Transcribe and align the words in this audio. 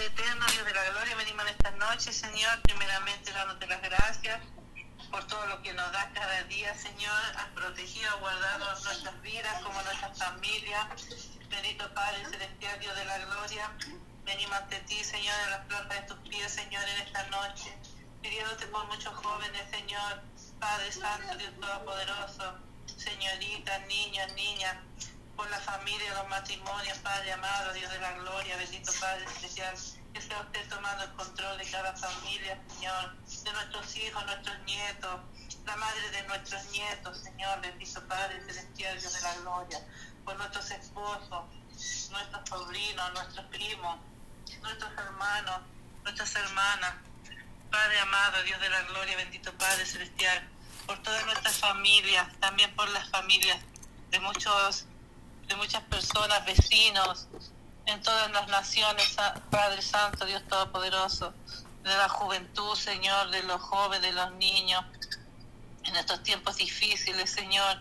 Eterno, 0.00 0.46
Dios 0.46 0.64
de 0.64 0.72
la 0.72 0.90
gloria, 0.92 1.14
venimos 1.16 1.42
en 1.42 1.48
esta 1.50 1.70
noche, 1.72 2.10
Señor, 2.10 2.62
primeramente 2.62 3.32
dándote 3.32 3.66
las 3.66 3.82
gracias 3.82 4.40
por 5.10 5.26
todo 5.26 5.44
lo 5.46 5.60
que 5.60 5.74
nos 5.74 5.92
da 5.92 6.10
cada 6.14 6.42
día, 6.44 6.74
Señor. 6.74 7.20
Has 7.36 7.48
protegido, 7.48 8.18
guardado 8.20 8.64
nuestras 8.82 9.20
vidas 9.20 9.62
como 9.62 9.82
nuestras 9.82 10.18
familias. 10.18 10.86
Bendito 11.50 11.92
Padre 11.92 12.24
celestial, 12.30 12.80
Dios 12.80 12.96
de 12.96 13.04
la 13.04 13.18
gloria. 13.18 13.70
Venimos 14.24 14.56
ante 14.56 14.80
ti, 14.80 15.04
Señor, 15.04 15.34
en 15.44 15.50
las 15.50 15.66
plantas 15.66 16.00
de 16.00 16.14
tus 16.14 16.28
pies, 16.28 16.50
Señor, 16.50 16.82
en 16.88 17.02
esta 17.02 17.26
noche. 17.26 17.76
Pidiéndote 18.22 18.66
por 18.68 18.86
muchos 18.86 19.14
jóvenes, 19.14 19.62
Señor. 19.70 20.22
Padre 20.58 20.92
Santo, 20.92 21.36
Dios 21.36 21.52
Todopoderoso. 21.60 22.58
Señoritas, 22.96 23.86
niños, 23.86 24.32
niñas. 24.32 24.76
Por 25.40 25.48
la 25.48 25.60
familia, 25.60 26.12
los 26.12 26.28
matrimonios, 26.28 26.98
Padre 26.98 27.32
amado, 27.32 27.72
Dios 27.72 27.90
de 27.90 27.98
la 27.98 28.12
gloria. 28.12 28.58
Bendito 28.58 28.92
Padre 29.00 29.26
celestial 29.26 29.74
que 30.12 30.20
sea 30.20 30.38
usted 30.38 30.68
tomando 30.68 31.02
el 31.02 31.12
control 31.12 31.56
de 31.56 31.64
cada 31.64 31.96
familia, 31.96 32.60
Señor, 32.68 33.16
de 33.16 33.52
nuestros 33.54 33.96
hijos, 33.96 34.26
nuestros 34.26 34.58
nietos, 34.66 35.20
la 35.64 35.76
madre 35.76 36.10
de 36.10 36.22
nuestros 36.24 36.62
nietos, 36.66 37.22
Señor, 37.22 37.58
bendito 37.62 38.06
Padre 38.06 38.44
celestial, 38.44 39.00
Dios 39.00 39.14
de 39.14 39.20
la 39.22 39.34
gloria, 39.36 39.78
por 40.26 40.36
nuestros 40.36 40.70
esposos, 40.72 41.44
nuestros 42.10 42.46
sobrinos, 42.46 43.12
nuestros 43.14 43.46
primos, 43.46 43.98
nuestros 44.60 44.92
hermanos, 44.92 45.60
nuestras 46.02 46.34
hermanas, 46.34 46.96
Padre 47.70 47.98
amado, 48.00 48.42
Dios 48.42 48.60
de 48.60 48.68
la 48.68 48.82
gloria, 48.82 49.16
bendito 49.16 49.54
Padre 49.54 49.86
celestial, 49.86 50.46
por 50.86 51.02
todas 51.02 51.24
nuestras 51.24 51.56
familias, 51.56 52.28
también 52.40 52.76
por 52.76 52.90
las 52.90 53.08
familias 53.08 53.58
de 54.10 54.20
muchos, 54.20 54.86
de 55.50 55.56
muchas 55.56 55.82
personas, 55.82 56.46
vecinos, 56.46 57.26
en 57.86 58.00
todas 58.02 58.30
las 58.30 58.46
naciones, 58.46 59.16
Padre 59.50 59.82
Santo, 59.82 60.24
Dios 60.24 60.42
Todopoderoso, 60.48 61.34
de 61.82 61.90
la 61.90 62.08
juventud, 62.08 62.76
Señor, 62.76 63.30
de 63.30 63.42
los 63.42 63.60
jóvenes, 63.60 64.02
de 64.02 64.12
los 64.12 64.30
niños, 64.34 64.84
en 65.82 65.96
estos 65.96 66.22
tiempos 66.22 66.56
difíciles, 66.56 67.30
Señor, 67.32 67.78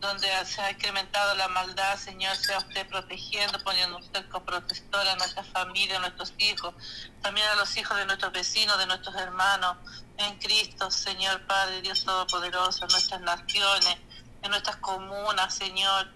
donde 0.00 0.26
se 0.44 0.60
ha 0.60 0.72
incrementado 0.72 1.36
la 1.36 1.46
maldad, 1.46 1.96
Señor, 1.96 2.34
sea 2.36 2.58
usted 2.58 2.84
protegiendo, 2.88 3.62
poniendo 3.62 3.98
usted 3.98 4.28
coprotector 4.28 5.06
a 5.06 5.14
nuestra 5.14 5.44
familia, 5.44 5.98
a 5.98 6.00
nuestros 6.00 6.34
hijos, 6.38 6.74
también 7.22 7.46
a 7.46 7.54
los 7.54 7.76
hijos 7.76 7.96
de 7.96 8.06
nuestros 8.06 8.32
vecinos, 8.32 8.76
de 8.76 8.86
nuestros 8.86 9.14
hermanos, 9.14 9.76
en 10.16 10.36
Cristo, 10.40 10.90
Señor, 10.90 11.46
Padre, 11.46 11.80
Dios 11.80 12.04
Todopoderoso, 12.04 12.84
en 12.84 12.90
nuestras 12.90 13.20
naciones, 13.20 13.98
en 14.42 14.50
nuestras 14.50 14.76
comunas, 14.76 15.54
Señor, 15.54 16.08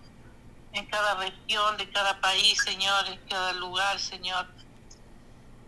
en 0.73 0.87
cada 0.87 1.15
región 1.15 1.77
de 1.77 1.91
cada 1.91 2.21
país, 2.21 2.59
Señor, 2.63 3.09
en 3.09 3.19
cada 3.29 3.53
lugar, 3.55 3.99
Señor. 3.99 4.47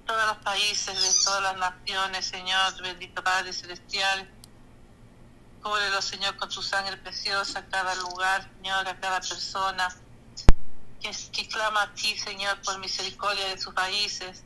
Todos 0.07 0.27
los 0.27 0.37
países, 0.39 1.01
de 1.01 1.25
todas 1.25 1.43
las 1.43 1.57
naciones, 1.57 2.27
Señor, 2.27 2.83
bendito 2.83 3.23
Padre 3.23 3.53
Celestial. 3.53 4.29
Cúbrelo, 5.63 6.01
Señor, 6.03 6.37
con 6.37 6.49
tu 6.49 6.63
sangre 6.63 6.97
preciosa 6.97 7.67
cada 7.67 7.95
lugar, 7.97 8.49
Señor, 8.57 8.89
a 8.89 8.99
cada 8.99 9.21
persona 9.21 9.89
que, 11.01 11.11
que 11.33 11.49
clama 11.49 11.83
a 11.83 11.95
ti, 11.95 12.19
Señor, 12.19 12.61
por 12.63 12.79
misericordia 12.79 13.49
de 13.49 13.59
sus 13.59 13.75
países, 13.75 14.43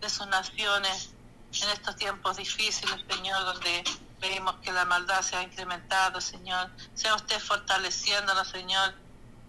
de 0.00 0.10
sus 0.10 0.26
naciones, 0.26 1.10
en 1.52 1.68
estos 1.70 1.96
tiempos 1.96 2.36
difíciles, 2.36 2.96
Señor, 3.08 3.44
donde 3.44 3.84
vemos 4.20 4.54
que 4.62 4.70
la 4.70 4.84
maldad 4.84 5.22
se 5.22 5.34
ha 5.36 5.42
incrementado, 5.42 6.20
Señor. 6.20 6.70
Sea 6.94 7.14
usted 7.14 7.40
fortaleciéndonos, 7.40 8.48
Señor 8.48 8.94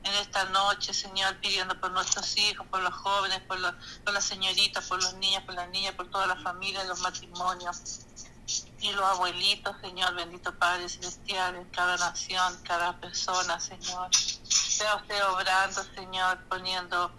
en 0.04 0.14
esta 0.16 0.46
noche, 0.46 0.94
Señor, 0.94 1.38
pidiendo 1.38 1.80
por 1.80 1.92
nuestros 1.92 2.36
hijos, 2.38 2.66
por 2.68 2.82
los 2.82 2.94
jóvenes, 2.94 3.42
por, 3.42 3.60
los, 3.60 3.74
por 4.04 4.14
las 4.14 4.24
señoritas, 4.24 4.86
por 4.88 5.02
los 5.02 5.14
niños, 5.16 5.44
por 5.44 5.56
las 5.56 5.70
niñas, 5.70 5.94
por 5.94 6.10
toda 6.10 6.26
la 6.28 6.36
familia, 6.38 6.84
los 6.86 7.00
matrimonios 7.02 8.02
y 8.80 8.92
los 8.94 9.06
abuelitos, 9.06 9.76
Señor, 9.80 10.16
bendito 10.16 10.54
Padre 10.58 10.90
Celestial, 10.90 11.56
en 11.56 11.66
cada 11.66 11.98
nación, 11.98 12.60
cada 12.64 13.00
persona, 13.00 13.60
Señor. 13.60 14.10
Sea 14.16 14.96
usted 14.96 15.24
obrando, 15.28 15.84
Señor, 15.96 16.40
poniendo 16.50 17.12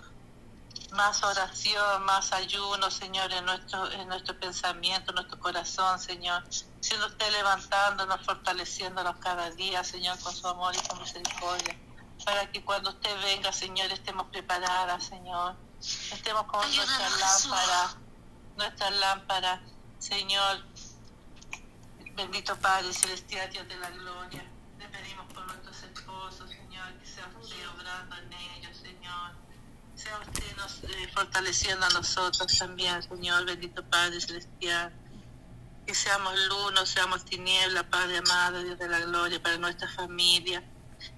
más 0.90 1.22
oración, 1.22 2.02
más 2.04 2.32
ayuno, 2.32 2.90
Señor, 2.90 3.32
en 3.32 3.44
nuestro, 3.46 3.90
en 3.92 4.08
nuestro 4.08 4.38
pensamiento, 4.38 5.12
en 5.12 5.14
nuestro 5.14 5.38
corazón, 5.38 6.00
Señor. 6.00 6.42
Siendo 6.80 7.06
usted 7.06 7.30
levantándonos, 7.30 8.20
fortaleciéndonos 8.26 9.16
cada 9.18 9.50
día, 9.52 9.84
Señor, 9.84 10.18
con 10.18 10.34
su 10.34 10.48
amor 10.48 10.74
y 10.74 10.78
su 10.84 10.96
misericordia 10.96 11.78
para 12.24 12.50
que 12.50 12.64
cuando 12.64 12.90
usted 12.90 13.14
venga, 13.22 13.52
Señor, 13.52 13.90
estemos 13.90 14.26
preparadas, 14.28 15.04
Señor. 15.04 15.56
Estemos 15.80 16.44
con 16.44 16.60
nuestra 16.60 17.10
lámpara, 17.10 17.94
nuestra 18.56 18.90
lámpara, 18.90 19.62
Señor. 19.98 20.64
Bendito 22.14 22.56
Padre 22.56 22.92
Celestial, 22.92 23.50
Dios 23.50 23.66
de 23.68 23.76
la 23.76 23.90
gloria. 23.90 24.44
Le 24.78 24.88
pedimos 24.88 25.32
por 25.32 25.46
nuestros 25.46 25.82
esposos, 25.82 26.50
Señor, 26.50 26.92
que 26.98 27.06
sea 27.06 27.30
usted 27.40 27.68
obrando 27.70 28.16
en 28.16 28.32
ellos, 28.32 28.76
Señor. 28.76 29.32
Sea 29.94 30.18
usted 30.18 30.56
nos, 30.56 30.84
eh, 30.84 31.10
fortaleciendo 31.14 31.86
a 31.86 31.90
nosotros 31.90 32.56
también, 32.58 33.02
Señor, 33.02 33.44
bendito 33.46 33.82
Padre 33.84 34.20
Celestial. 34.20 34.92
Que 35.86 35.94
seamos 35.94 36.38
luz, 36.48 36.72
no 36.74 36.86
seamos 36.86 37.24
tiniebla, 37.24 37.88
Padre 37.88 38.18
amado, 38.18 38.62
Dios 38.62 38.78
de 38.78 38.88
la 38.88 39.00
gloria, 39.00 39.42
para 39.42 39.56
nuestra 39.56 39.88
familia 39.88 40.62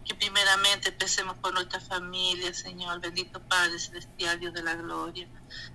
que 0.05 0.15
primeramente 0.15 0.91
empecemos 0.91 1.37
por 1.39 1.55
nuestra 1.55 1.81
familia, 1.81 2.53
Señor, 2.53 3.01
bendito 3.01 3.41
Padre 3.41 3.79
Celestial, 3.79 4.39
Dios 4.39 4.53
de 4.53 4.63
la 4.63 4.75
gloria. 4.75 5.27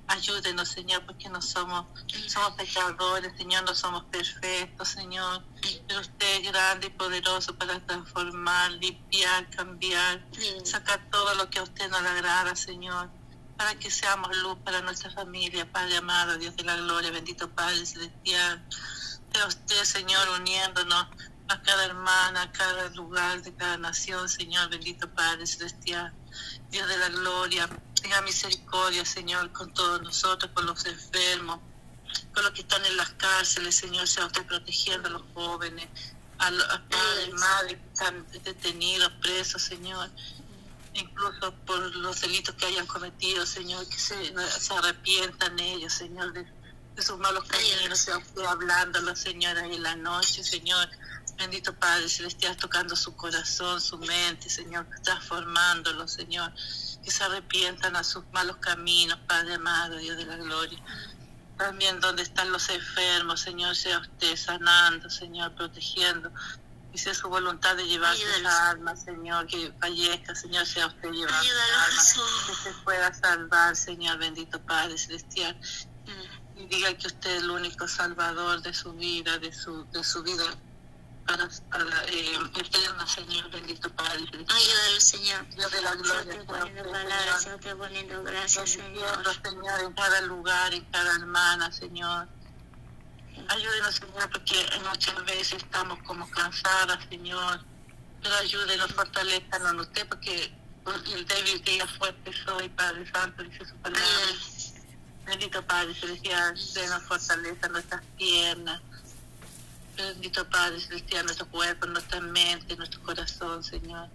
Ayúdenos, 0.08 0.70
Señor, 0.70 1.06
porque 1.06 1.30
no 1.30 1.42
somos, 1.42 1.86
somos 2.28 2.52
pecadores, 2.52 3.34
Señor, 3.38 3.64
no 3.64 3.74
somos 3.74 4.04
perfectos, 4.06 4.90
Señor. 4.90 5.44
Pero 5.88 6.02
usted 6.02 6.42
es 6.42 6.52
grande 6.52 6.88
y 6.88 6.90
poderoso 6.92 7.56
para 7.56 7.80
transformar, 7.86 8.72
limpiar, 8.74 9.50
cambiar, 9.50 10.24
sacar 10.64 11.10
todo 11.10 11.34
lo 11.36 11.50
que 11.50 11.60
a 11.60 11.64
usted 11.64 11.90
no 11.90 12.00
le 12.02 12.10
agrada, 12.10 12.56
Señor. 12.56 13.10
Para 13.58 13.76
que 13.76 13.90
seamos 13.92 14.36
luz 14.38 14.58
para 14.64 14.82
nuestra 14.82 15.10
familia, 15.12 15.70
Padre 15.72 15.98
amado, 15.98 16.38
Dios 16.38 16.56
de 16.56 16.64
la 16.64 16.76
gloria, 16.76 17.12
bendito 17.12 17.50
Padre 17.50 17.86
Celestial. 17.86 18.64
Sea 19.34 19.46
usted, 19.46 19.84
Señor, 19.84 20.28
uniéndonos 20.40 21.08
a 21.50 21.62
cada 21.62 21.86
hermana, 21.86 22.44
a 22.44 22.52
cada 22.52 22.90
lugar 22.90 23.42
de 23.42 23.54
cada 23.56 23.78
nación, 23.78 24.30
Señor, 24.30 24.70
bendito 24.70 25.10
Padre 25.10 25.48
Celestial, 25.48 26.14
Dios 26.70 26.88
de 26.88 26.98
la 26.98 27.10
gloria, 27.10 27.68
tenga 28.02 28.22
misericordia, 28.22 29.04
Señor, 29.04 29.52
con 29.52 29.74
todos 29.74 30.02
nosotros, 30.02 30.52
con 30.54 30.68
los 30.68 30.86
enfermos, 30.86 31.60
con 32.34 32.44
los 32.44 32.54
que 32.54 32.62
están 32.62 32.86
en 32.86 32.96
las 32.98 33.10
cárceles, 33.12 33.76
Señor, 33.76 34.08
sea 34.08 34.28
usted 34.28 34.46
protegiendo 34.46 35.08
a 35.08 35.12
los 35.12 35.24
jóvenes, 35.34 35.88
a 36.38 36.52
los 36.52 36.68
padres, 36.68 37.34
madres 37.34 37.78
que 37.80 37.94
están 37.94 38.28
detenidos, 38.44 39.12
presos, 39.22 39.62
Señor, 39.64 40.10
incluso 40.94 41.54
por 41.66 41.80
los 41.96 42.22
delitos 42.22 42.54
que 42.56 42.68
hayan 42.68 42.86
cometido, 42.86 43.46
Señor, 43.46 43.88
que 43.88 43.98
se, 43.98 44.34
arrepientan 44.78 45.60
ellos, 45.60 45.94
Señor, 45.94 46.32
de, 46.34 46.46
sus 47.02 47.18
malos 47.18 47.46
caminos, 47.46 47.98
sea 47.98 48.18
usted 48.18 48.44
hablándolo, 48.44 49.16
Señor, 49.16 49.58
ahí 49.58 49.76
en 49.76 49.84
la 49.84 49.96
noche, 49.96 50.44
Señor, 50.44 50.90
Bendito 51.40 51.74
Padre 51.74 52.10
Celestial, 52.10 52.58
tocando 52.58 52.98
su 52.98 53.16
corazón, 53.16 53.80
su 53.80 53.98
mente, 53.98 54.50
Señor, 54.50 54.86
transformándolo, 55.02 56.06
Señor. 56.06 56.52
Que 57.02 57.12
se 57.12 57.24
arrepientan 57.24 57.96
a 57.96 58.04
sus 58.04 58.26
malos 58.34 58.58
caminos, 58.58 59.18
Padre 59.26 59.54
amado, 59.54 59.96
Dios 59.96 60.18
de 60.18 60.26
la 60.26 60.36
gloria. 60.36 60.78
También 61.58 62.02
donde 62.02 62.24
están 62.24 62.52
los 62.52 62.68
enfermos, 62.68 63.40
Señor, 63.40 63.74
sea 63.78 64.00
usted 64.00 64.36
sanando, 64.36 65.10
Señor, 65.10 65.56
protegiendo. 65.56 66.30
Y 66.92 66.98
sea 66.98 67.14
su 67.14 67.30
voluntad 67.30 67.78
de 67.78 67.88
llevar 67.88 68.18
sus 68.18 68.46
almas, 68.46 69.02
Señor, 69.04 69.48
que 69.48 69.74
fallezca, 69.80 70.36
Señor, 70.36 70.66
sea 70.66 70.88
usted 70.88 71.10
llevando 71.10 71.42
sus 71.42 72.18
almas, 72.18 72.48
que 72.48 72.70
se 72.70 72.74
pueda 72.84 73.14
salvar, 73.14 73.78
Señor, 73.78 74.18
bendito 74.18 74.62
Padre 74.64 74.98
Celestial. 74.98 75.56
Mm. 75.56 76.60
Y 76.60 76.66
diga 76.66 76.94
que 76.98 77.08
usted 77.08 77.38
es 77.38 77.44
el 77.44 77.50
único 77.50 77.88
salvador 77.88 78.62
de 78.62 78.74
su 78.74 78.92
vida, 78.92 79.38
de 79.38 79.54
su, 79.54 79.86
de 79.92 80.04
su 80.04 80.22
vida 80.22 80.44
para, 81.30 81.48
para 81.70 82.06
eh, 82.08 82.38
eterna, 82.58 83.06
Señor, 83.06 83.52
bendito 83.52 83.90
Padre. 83.94 84.26
Ayúdalo, 84.34 85.00
Señor. 85.00 85.48
Dios 85.50 85.72
de 85.72 85.82
la 85.82 85.96
gloria. 85.96 86.24
Señor, 86.24 86.46
poniendo 86.46 86.92
palabras, 86.92 87.48
te 87.62 87.76
poniendo 87.76 88.24
gracias, 88.24 88.70
Señor. 88.72 89.36
Señor, 89.44 89.80
en 89.84 89.94
cada 89.94 90.22
lugar, 90.22 90.74
en 90.74 90.86
cada 90.86 91.16
hermana, 91.16 91.72
Señor. 91.72 92.28
Ayúdenos, 93.48 93.96
Señor, 93.96 94.30
porque 94.32 94.66
muchas 94.90 95.26
veces 95.26 95.54
estamos 95.54 96.00
como 96.04 96.30
cansadas, 96.32 97.00
Señor. 97.10 97.64
Pero 98.24 98.36
ayúdenos, 98.36 98.92
fortalezcanos 98.94 99.72
en 99.72 99.80
usted, 99.82 100.08
porque 100.08 100.52
el 101.14 101.26
débil 101.28 101.64
ella 101.66 101.88
fuerte 102.00 102.32
soy, 102.44 102.70
Padre 102.70 103.10
Santo, 103.12 103.44
dice 103.44 103.66
su 103.66 103.76
palabra. 103.78 104.08
Bendito 105.26 105.64
Padre 105.68 105.94
Celestial, 105.94 106.60
denos 106.74 107.04
fortaleza 107.04 107.68
en 107.68 107.72
nuestras 107.72 108.04
piernas 108.18 108.82
Bendito 110.00 110.48
Padre 110.50 110.80
Celestial, 110.80 111.26
nuestro 111.26 111.46
cuerpo, 111.48 111.86
nuestra 111.86 112.22
mente, 112.22 112.76
nuestro 112.78 113.02
corazón, 113.04 113.62
Señor. 113.62 114.08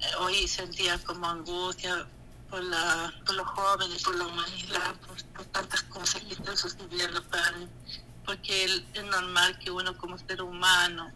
Eh, 0.00 0.14
hoy 0.18 0.48
sentía 0.48 0.98
como 1.04 1.28
angustia 1.28 2.06
por, 2.50 2.60
por 3.24 3.34
los 3.36 3.46
jóvenes, 3.46 4.02
por 4.02 4.16
la 4.16 4.26
humanidad, 4.26 4.94
por, 5.06 5.44
tantas 5.46 5.82
cosas 5.84 6.22
de 6.28 6.52
esos 6.52 6.76
inviernos, 6.80 7.22
Padre, 7.22 7.68
porque 8.24 8.64
es 8.64 9.04
normal 9.04 9.56
que 9.60 9.70
uno 9.70 9.96
como 9.96 10.18
ser 10.18 10.42
humano 10.42 11.12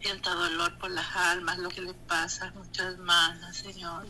sienta 0.00 0.34
dolor 0.34 0.78
por 0.78 0.90
las 0.90 1.14
almas, 1.14 1.58
lo 1.58 1.68
que 1.68 1.82
le 1.82 1.92
pasa 1.92 2.46
a 2.46 2.52
muchas 2.52 2.94
hermanas, 2.94 3.54
Señor, 3.54 4.06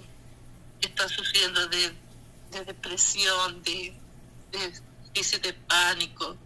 que 0.81 0.87
están 0.87 1.09
sufriendo 1.09 1.67
de, 1.67 1.93
depresión, 2.65 3.61
de, 3.65 3.93
de 4.53 4.81
crisis 5.13 5.43
de 5.43 5.53
pánico, 5.53 6.37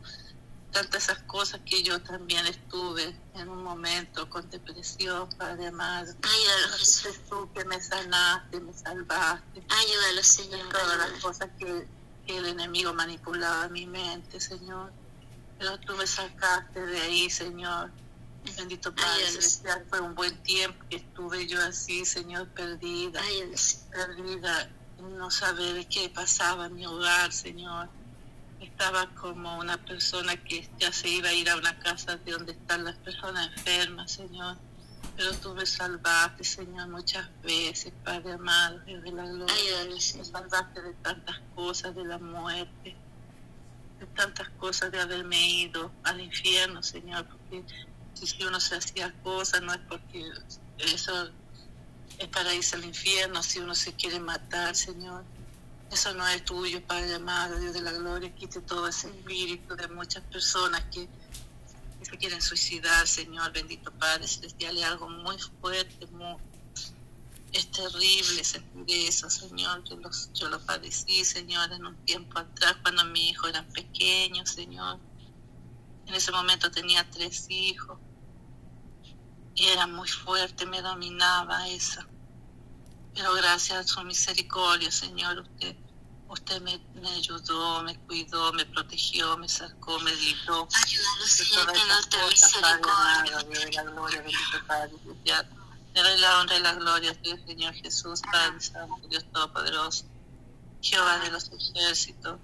tantas 0.75 1.05
esas 1.05 1.23
cosas 1.23 1.61
que 1.65 1.82
yo 1.85 2.03
también 2.03 2.44
estuve 2.47 3.15
en 3.35 3.49
un 3.49 3.62
momento 3.62 4.29
con 4.29 4.50
depresión, 4.50 5.29
Padre 5.38 5.69
amado. 5.69 6.12
Ayúdalo, 6.23 6.79
Jesús. 6.79 7.21
Que 7.55 7.65
me 7.65 7.81
sanaste, 7.81 8.61
me 8.61 8.73
salvaste. 8.75 9.65
Ayúdalo, 9.69 10.23
Señor. 10.25 10.69
Todas 10.71 10.99
las 10.99 11.23
cosas 11.23 11.49
que, 11.59 11.87
el 12.26 12.47
enemigo 12.47 12.93
manipulaba 12.93 13.69
mi 13.69 13.87
mente, 13.87 14.41
Señor. 14.41 14.93
Pero 15.59 15.79
tú 15.81 15.94
me 15.94 16.06
sacaste 16.06 16.85
de 16.85 17.00
ahí, 17.03 17.31
Señor. 17.31 17.93
Bendito 18.56 18.94
Padre 18.94 19.26
Celestial, 19.26 19.87
fue 19.88 20.00
un 20.00 20.15
buen 20.15 20.43
tiempo 20.43 20.85
que 20.91 20.97
estuve 20.97 21.47
yo 21.47 21.62
así, 21.62 22.05
Señor, 22.05 22.49
perdida. 22.49 23.23
Perdida, 23.91 24.71
no 24.99 25.31
saber 25.31 25.87
qué 25.87 26.11
pasaba 26.11 26.67
en 26.67 26.75
mi 26.75 26.87
hogar, 26.87 27.32
Señor 27.32 27.88
estaba 28.64 29.08
como 29.14 29.58
una 29.58 29.76
persona 29.84 30.37
que 30.37 30.69
ya 30.78 30.93
se 30.93 31.08
iba 31.08 31.28
a 31.28 31.32
ir 31.32 31.49
a 31.49 31.56
una 31.56 31.78
casa 31.78 32.16
de 32.16 32.32
donde 32.32 32.52
están 32.52 32.84
las 32.84 32.96
personas 32.96 33.49
enfermas, 33.56 34.12
Señor. 34.12 34.56
Pero 35.16 35.32
tú 35.34 35.55
me 35.55 35.64
salvaste, 35.64 36.43
Señor, 36.43 36.88
muchas 36.88 37.28
veces, 37.43 37.93
Padre 38.05 38.32
amado, 38.32 38.81
Dios 38.81 39.02
de 39.02 39.12
la 39.12 39.25
gloria. 39.26 39.84
Me 39.88 40.00
salvaste 40.00 40.82
de 40.82 40.94
tantas 40.94 41.40
cosas, 41.55 41.94
de 41.94 42.05
la 42.05 42.19
muerte, 42.19 42.96
de 44.00 44.06
tantas 44.14 44.49
cosas 44.50 44.90
de 44.90 45.00
haberme 45.00 45.40
ido 45.49 45.93
al 46.02 46.20
infierno, 46.20 46.82
Señor, 46.82 47.26
porque 47.26 47.64
si 48.14 48.43
uno 48.44 48.58
se 48.58 48.76
hacía 48.76 49.12
cosas, 49.22 49.62
no 49.62 49.72
es 49.72 49.81
porque 49.88 50.25
eso 50.78 51.31
es 52.19 52.28
para 52.28 52.52
irse 52.55 52.76
al 52.76 52.84
infierno, 52.84 53.43
si 53.43 53.61
uno 53.61 53.75
se 53.75 53.93
quiere 53.94 54.19
matar, 54.19 54.75
Señor 54.75 55.25
eso 55.94 56.12
no 56.12 56.26
es 56.26 56.44
tuyo, 56.44 56.85
Padre 56.85 57.14
amado, 57.14 57.58
Dios 57.58 57.73
de 57.73 57.81
la 57.81 57.93
gloria. 57.93 58.35
Quite 58.35 58.61
todo 58.62 58.88
ese 58.88 59.06
espíritu 59.08 59.76
de 59.76 59.87
muchas 59.88 60.25
personas 60.25 60.82
que, 60.93 61.08
se 62.02 62.19
quieren 62.19 62.43
suicidar, 62.43 63.06
Señor, 63.06 63.52
bendito 63.52 63.93
Padre 63.93 64.26
Celestial. 64.26 64.76
Es 64.76 64.85
algo 64.85 65.08
muy 65.08 65.38
fuerte, 65.38 66.06
muy, 66.08 66.37
es 67.52 67.70
terrible 67.70 68.43
sentir 68.43 69.08
eso, 69.08 69.31
Señor. 69.31 69.85
Yo, 70.35 70.49
lo 70.49 70.61
padecí, 70.67 71.25
Señor, 71.25 71.73
en 71.73 71.87
un 71.87 71.97
tiempo 72.05 72.40
atrás, 72.40 72.76
cuando 72.82 73.05
mi 73.05 73.31
hijo 73.31 73.47
era 73.47 73.62
pequeño, 73.69 74.44
Señor. 74.44 74.99
En 76.06 76.14
ese 76.14 76.32
momento 76.32 76.73
tenía 76.73 77.08
tres 77.08 77.47
hijos. 77.49 77.99
Y 79.55 79.67
era 79.67 79.87
muy 79.87 80.08
fuerte, 80.08 80.67
me 80.67 80.82
dominaba 80.82 81.69
eso. 81.69 82.00
Pero 83.14 83.32
gracias 83.35 83.79
a 83.79 83.85
su 83.85 84.02
misericordia, 84.02 84.90
Señor, 84.90 85.38
usted 85.38 85.76
Usted 86.35 86.61
me, 86.63 86.81
ayudó, 87.11 87.85
me 87.85 87.97
cuidó, 87.97 88.53
me 88.55 88.67
protegió, 88.67 89.37
me 89.37 89.49
sacó, 89.49 90.01
me 90.01 90.13
libró. 90.17 90.67
Ayúdalo, 90.85 91.27
Señor, 91.29 91.73
que 91.73 91.79
no 91.79 92.03
te 92.09 92.27
misericordia. 92.29 93.73
la 93.73 93.83
gloria, 93.85 94.19
bendito 94.21 94.67
Padre. 94.67 94.95
Le 95.95 96.03
doy 96.03 96.19
la 96.19 96.41
honra 96.41 96.57
y 96.57 96.61
la 96.61 96.75
gloria 96.75 97.13
a 97.13 97.15
ti, 97.15 97.33
Señor 97.47 97.73
Jesús, 97.75 98.21
Padre 98.33 98.61
Santo, 98.61 99.07
Dios 99.09 99.25
Todopoderoso. 99.33 100.07
Jehová 100.83 101.19
de 101.19 101.31
los 101.31 101.49
ejércitos. 101.53 102.41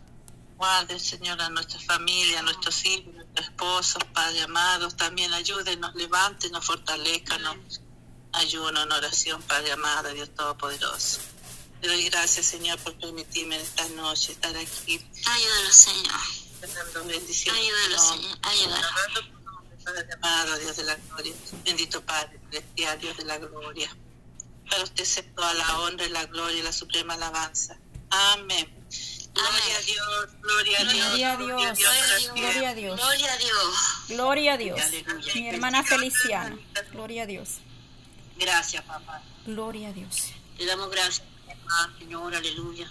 Guarde, 0.56 1.00
Señor, 1.00 1.42
a 1.42 1.48
nuestra 1.48 1.80
familia, 1.80 2.38
a 2.38 2.42
nuestros 2.42 2.84
hijos, 2.84 3.12
a 3.12 3.16
nuestros 3.16 3.48
esposos, 3.48 4.04
Padre 4.14 4.42
amados. 4.42 4.96
También 4.96 5.34
ayúdenos, 5.34 5.96
levántenos, 5.96 6.64
fortalezcanos. 6.64 7.80
Ayuno 8.34 8.84
en 8.84 8.92
oración, 8.92 9.42
Padre 9.42 9.72
amado, 9.72 10.12
Dios 10.14 10.30
Todopoderoso. 10.32 11.20
Te 11.80 11.88
doy 11.88 12.04
gracias, 12.10 12.46
Señor, 12.46 12.78
por 12.80 12.94
permitirme 12.94 13.56
esta 13.56 13.88
noche 13.90 14.32
estar 14.32 14.54
aquí. 14.56 15.00
Ayúdalo, 15.26 15.72
Señor. 15.72 16.20
Dando 16.60 17.04
bendición. 17.04 17.56
Ayúdalo, 17.56 17.98
Señor. 17.98 18.38
Ayúdalo. 18.42 19.40
Padre 19.84 20.08
amado, 20.14 20.58
Dios 20.58 20.76
de 20.76 20.84
la 20.84 20.94
gloria. 20.94 21.32
Bendito 21.64 22.02
Padre 22.02 22.38
celestial, 22.50 23.00
Dios 23.00 23.16
de 23.16 23.24
la 23.24 23.38
gloria. 23.38 23.96
Para 24.68 24.82
usted 24.82 25.04
se 25.04 25.22
toda 25.22 25.54
la 25.54 25.80
honra 25.80 26.04
y 26.04 26.10
la 26.10 26.26
gloria 26.26 26.58
y 26.58 26.62
la 26.62 26.72
suprema 26.72 27.14
alabanza. 27.14 27.78
Amén. 28.10 28.68
Gloria 29.32 29.76
a 29.76 29.80
Dios, 29.82 30.28
gloria 30.42 30.80
a 30.80 30.84
Dios. 30.84 31.06
Gloria 31.06 31.32
a 31.32 31.36
Dios. 31.36 32.32
Gloria 32.34 32.70
a 32.70 32.74
Dios. 32.74 33.00
Gloria 33.00 33.32
a 33.32 33.36
Dios. 33.38 33.74
Gloria 34.08 34.52
a 34.52 34.56
Dios. 34.58 34.80
Mi 35.34 35.48
hermana 35.48 35.82
Feliciana. 35.82 36.58
Gloria 36.92 37.22
a 37.22 37.26
Dios. 37.26 37.58
Gracias, 38.38 38.82
papá. 38.84 39.22
Gloria 39.46 39.88
a 39.88 39.92
Dios. 39.92 40.32
Le 40.58 40.66
damos 40.66 40.90
gracias 40.90 41.22
Señor, 41.98 42.34
aleluya. 42.34 42.90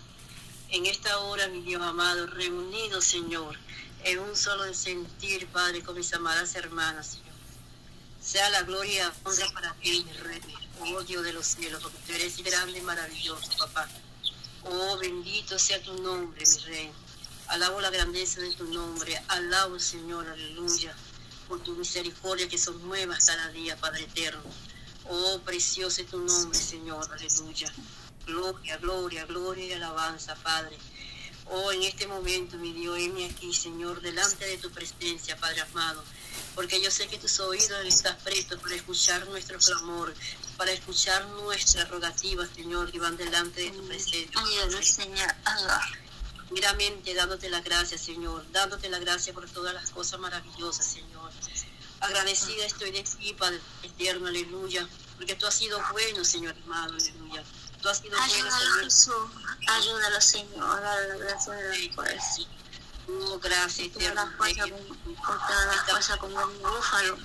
En 0.69 0.85
esta 0.85 1.17
hora, 1.19 1.47
mi 1.49 1.61
Dios 1.61 1.81
amado, 1.81 2.27
reunido, 2.27 3.01
Señor, 3.01 3.57
en 4.05 4.19
un 4.19 4.35
solo 4.35 4.73
sentir, 4.73 5.47
Padre, 5.47 5.83
con 5.83 5.95
mis 5.95 6.13
amadas 6.13 6.55
hermanas, 6.55 7.07
Señor. 7.07 7.35
Sea 8.21 8.49
la 8.51 8.61
gloria 8.63 9.13
honra 9.23 9.49
para 9.53 9.73
ti, 9.75 10.05
mi 10.05 10.13
Rey, 10.13 10.41
oh 10.79 11.03
Dios 11.03 11.23
de 11.23 11.33
los 11.33 11.45
cielos, 11.45 11.81
porque 11.83 11.97
tú 12.07 12.13
eres 12.13 12.37
grande 12.41 12.79
y 12.79 12.81
maravilloso, 12.81 13.49
papá. 13.57 13.89
Oh, 14.63 14.97
bendito 14.97 15.59
sea 15.59 15.81
tu 15.81 15.93
nombre, 16.01 16.43
mi 16.45 16.63
Rey. 16.63 16.91
Alabo 17.47 17.81
la 17.81 17.89
grandeza 17.89 18.39
de 18.39 18.53
tu 18.53 18.63
nombre. 18.65 19.21
Alabo, 19.27 19.77
Señor, 19.79 20.27
aleluya, 20.27 20.95
por 21.49 21.61
tu 21.63 21.73
misericordia 21.73 22.47
que 22.47 22.57
son 22.57 22.81
nuevas 22.87 23.25
cada 23.25 23.49
día, 23.49 23.75
Padre 23.75 24.03
eterno. 24.03 24.43
Oh, 25.09 25.39
precioso 25.43 26.01
es 26.01 26.07
tu 26.07 26.19
nombre, 26.19 26.57
Señor, 26.57 27.05
aleluya. 27.11 27.73
Gloria, 28.29 28.77
gloria, 28.77 29.25
gloria 29.25 29.65
y 29.65 29.73
alabanza, 29.73 30.35
Padre. 30.35 30.77
Oh, 31.47 31.71
en 31.71 31.81
este 31.81 32.05
momento, 32.05 32.57
mi 32.57 32.73
Dios, 32.73 32.99
heme 32.99 33.25
aquí, 33.25 33.51
Señor, 33.55 34.01
delante 34.01 34.45
de 34.45 34.59
tu 34.59 34.69
presencia, 34.69 35.35
Padre 35.35 35.61
amado. 35.61 36.03
Porque 36.53 36.79
yo 36.79 36.91
sé 36.91 37.07
que 37.07 37.17
tus 37.17 37.39
oídos 37.39 37.83
están 37.85 38.15
prestos 38.19 38.61
para 38.61 38.75
escuchar 38.75 39.27
nuestro 39.27 39.57
clamor, 39.57 40.13
para 40.57 40.71
escuchar 40.71 41.25
nuestras 41.29 41.89
rogativas, 41.89 42.49
Señor, 42.55 42.91
que 42.91 42.99
van 42.99 43.17
delante 43.17 43.61
de 43.61 43.71
tu 43.71 43.87
presencia. 43.87 44.39
Señor. 44.83 45.35
Miramente 46.51 47.15
dándote 47.15 47.49
la 47.49 47.61
gracia, 47.61 47.97
Señor, 47.97 48.45
dándote 48.51 48.89
la 48.89 48.99
gracia 48.99 49.33
por 49.33 49.49
todas 49.49 49.73
las 49.73 49.89
cosas 49.89 50.19
maravillosas, 50.19 50.85
Señor. 50.85 51.31
Agradecida 51.99 52.65
estoy 52.65 52.91
de 52.91 53.03
ti, 53.03 53.33
Padre 53.33 53.59
eterno, 53.81 54.27
aleluya, 54.27 54.87
porque 55.17 55.35
tú 55.35 55.47
has 55.47 55.55
sido 55.55 55.81
bueno, 55.91 56.23
Señor 56.23 56.55
amado, 56.65 56.93
aleluya. 56.93 57.43
Ayúdalo, 57.85 58.83
Jesús. 58.83 59.15
Ayúdalo, 59.67 60.21
Señor. 60.21 60.85
A 60.85 61.01
la 61.01 61.15
gracia 61.17 61.53
de 61.53 61.87
la 61.87 61.93
fuerza. 61.93 62.41
Oh, 63.07 63.39
gracias, 63.39 63.91
Toda 63.91 64.13
la 64.13 64.27
fuerza 64.37 64.61
con 64.61 65.39
toda 65.39 65.65
la 65.65 65.83
fuerza 65.83 66.17
como 66.17 66.43
un 66.43 66.61
búfalo. 66.61 67.17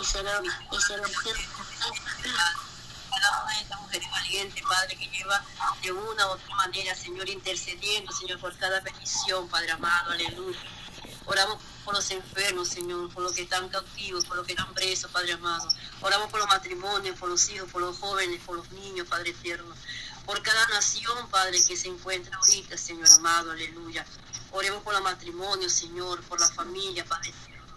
Y 0.00 0.04
se 0.04 0.22
lo, 0.22 0.42
y 0.42 0.80
se 0.80 0.96
lo 0.96 1.04
cada 3.10 3.42
una 3.42 3.54
de 3.54 3.60
estas 3.60 3.80
mujeres 3.80 4.10
valientes, 4.10 4.62
Padre, 4.62 4.96
que 4.96 5.06
lleva 5.08 5.42
de 5.82 5.92
una 5.92 6.26
u 6.26 6.30
otra 6.30 6.54
manera, 6.56 6.94
Señor, 6.94 7.28
intercediendo, 7.28 8.12
Señor, 8.12 8.38
por 8.40 8.56
cada 8.58 8.80
petición, 8.82 9.48
Padre 9.48 9.72
amado, 9.72 10.12
aleluya. 10.12 10.58
Oramos 11.28 11.58
por 11.84 11.94
los 11.94 12.10
enfermos, 12.10 12.68
Señor, 12.68 13.12
por 13.12 13.22
los 13.22 13.34
que 13.34 13.42
están 13.42 13.68
cautivos, 13.68 14.24
por 14.24 14.38
los 14.38 14.46
que 14.46 14.52
están 14.52 14.72
presos, 14.72 15.10
Padre 15.10 15.34
amado. 15.34 15.68
Oramos 16.00 16.30
por 16.30 16.40
los 16.40 16.48
matrimonios, 16.48 17.18
por 17.18 17.28
los 17.28 17.50
hijos, 17.50 17.70
por 17.70 17.82
los 17.82 17.98
jóvenes, 17.98 18.40
por 18.46 18.56
los 18.56 18.70
niños, 18.72 19.06
Padre 19.06 19.30
eterno. 19.30 19.74
Por 20.24 20.42
cada 20.42 20.66
nación, 20.68 21.28
Padre, 21.28 21.62
que 21.66 21.76
se 21.76 21.88
encuentra 21.88 22.34
ahorita, 22.34 22.78
Señor 22.78 23.10
amado, 23.10 23.52
aleluya. 23.52 24.06
Oremos 24.52 24.82
por 24.82 24.94
los 24.94 25.02
matrimonios, 25.02 25.70
Señor, 25.70 26.22
por 26.22 26.40
la 26.40 26.48
familia, 26.48 27.04
Padre 27.04 27.28
eterno. 27.28 27.76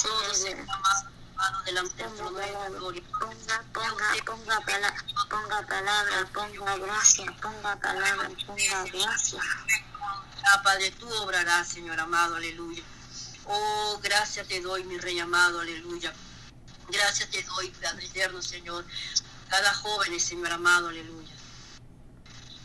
Todos, 0.00 0.36
Señor 0.38 0.66
amado, 0.70 1.62
delante 1.64 2.04
de 2.04 2.08
tu 2.10 2.28
gloria. 2.28 3.02
Ponga, 3.18 3.64
ponga, 3.72 4.14
ponga, 4.24 4.60
palabra, 4.60 5.04
ponga 5.28 5.66
palabra, 5.66 6.28
ponga 6.32 6.76
gracia, 6.76 7.36
ponga 7.42 7.76
palabra, 7.80 8.30
ponga 8.46 8.84
gracia. 8.84 9.40
Padre, 10.62 10.90
tú 10.92 11.08
obrarás, 11.14 11.68
Señor 11.68 11.98
amado, 11.98 12.36
aleluya. 12.36 12.82
Oh, 13.46 13.98
gracias 14.02 14.46
te 14.46 14.60
doy, 14.60 14.84
mi 14.84 14.96
Rey 14.98 15.18
amado, 15.18 15.60
aleluya. 15.60 16.12
Gracias 16.88 17.30
te 17.30 17.42
doy, 17.42 17.70
Padre 17.70 18.06
eterno, 18.06 18.40
Señor. 18.40 18.84
Cada 19.48 19.74
joven, 19.74 20.18
Señor 20.20 20.52
amado, 20.52 20.88
aleluya. 20.88 21.34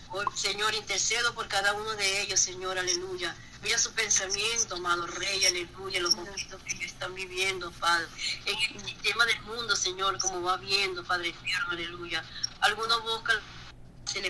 Oh, 0.10 0.24
Señor, 0.36 0.74
intercedo 0.76 1.34
por 1.34 1.48
cada 1.48 1.74
uno 1.74 1.96
de 1.96 2.22
ellos, 2.22 2.40
Señor, 2.40 2.78
aleluya. 2.78 3.36
Mira 3.64 3.78
su 3.78 3.92
pensamiento, 3.94 4.76
amado 4.76 5.06
Rey, 5.08 5.46
aleluya, 5.46 6.02
los 6.02 6.16
conflictos 6.16 6.62
que 6.64 6.86
están 6.86 7.14
viviendo, 7.14 7.72
Padre. 7.74 8.08
En 8.46 8.58
el 8.58 8.86
sistema 8.86 9.26
del 9.26 9.42
mundo, 9.42 9.76
Señor, 9.76 10.18
como 10.20 10.42
va 10.42 10.58
viendo, 10.58 11.04
Padre 11.04 11.30
eterno, 11.30 11.72
aleluya. 11.72 12.24
Algunos 12.62 13.02
buscan, 13.04 13.40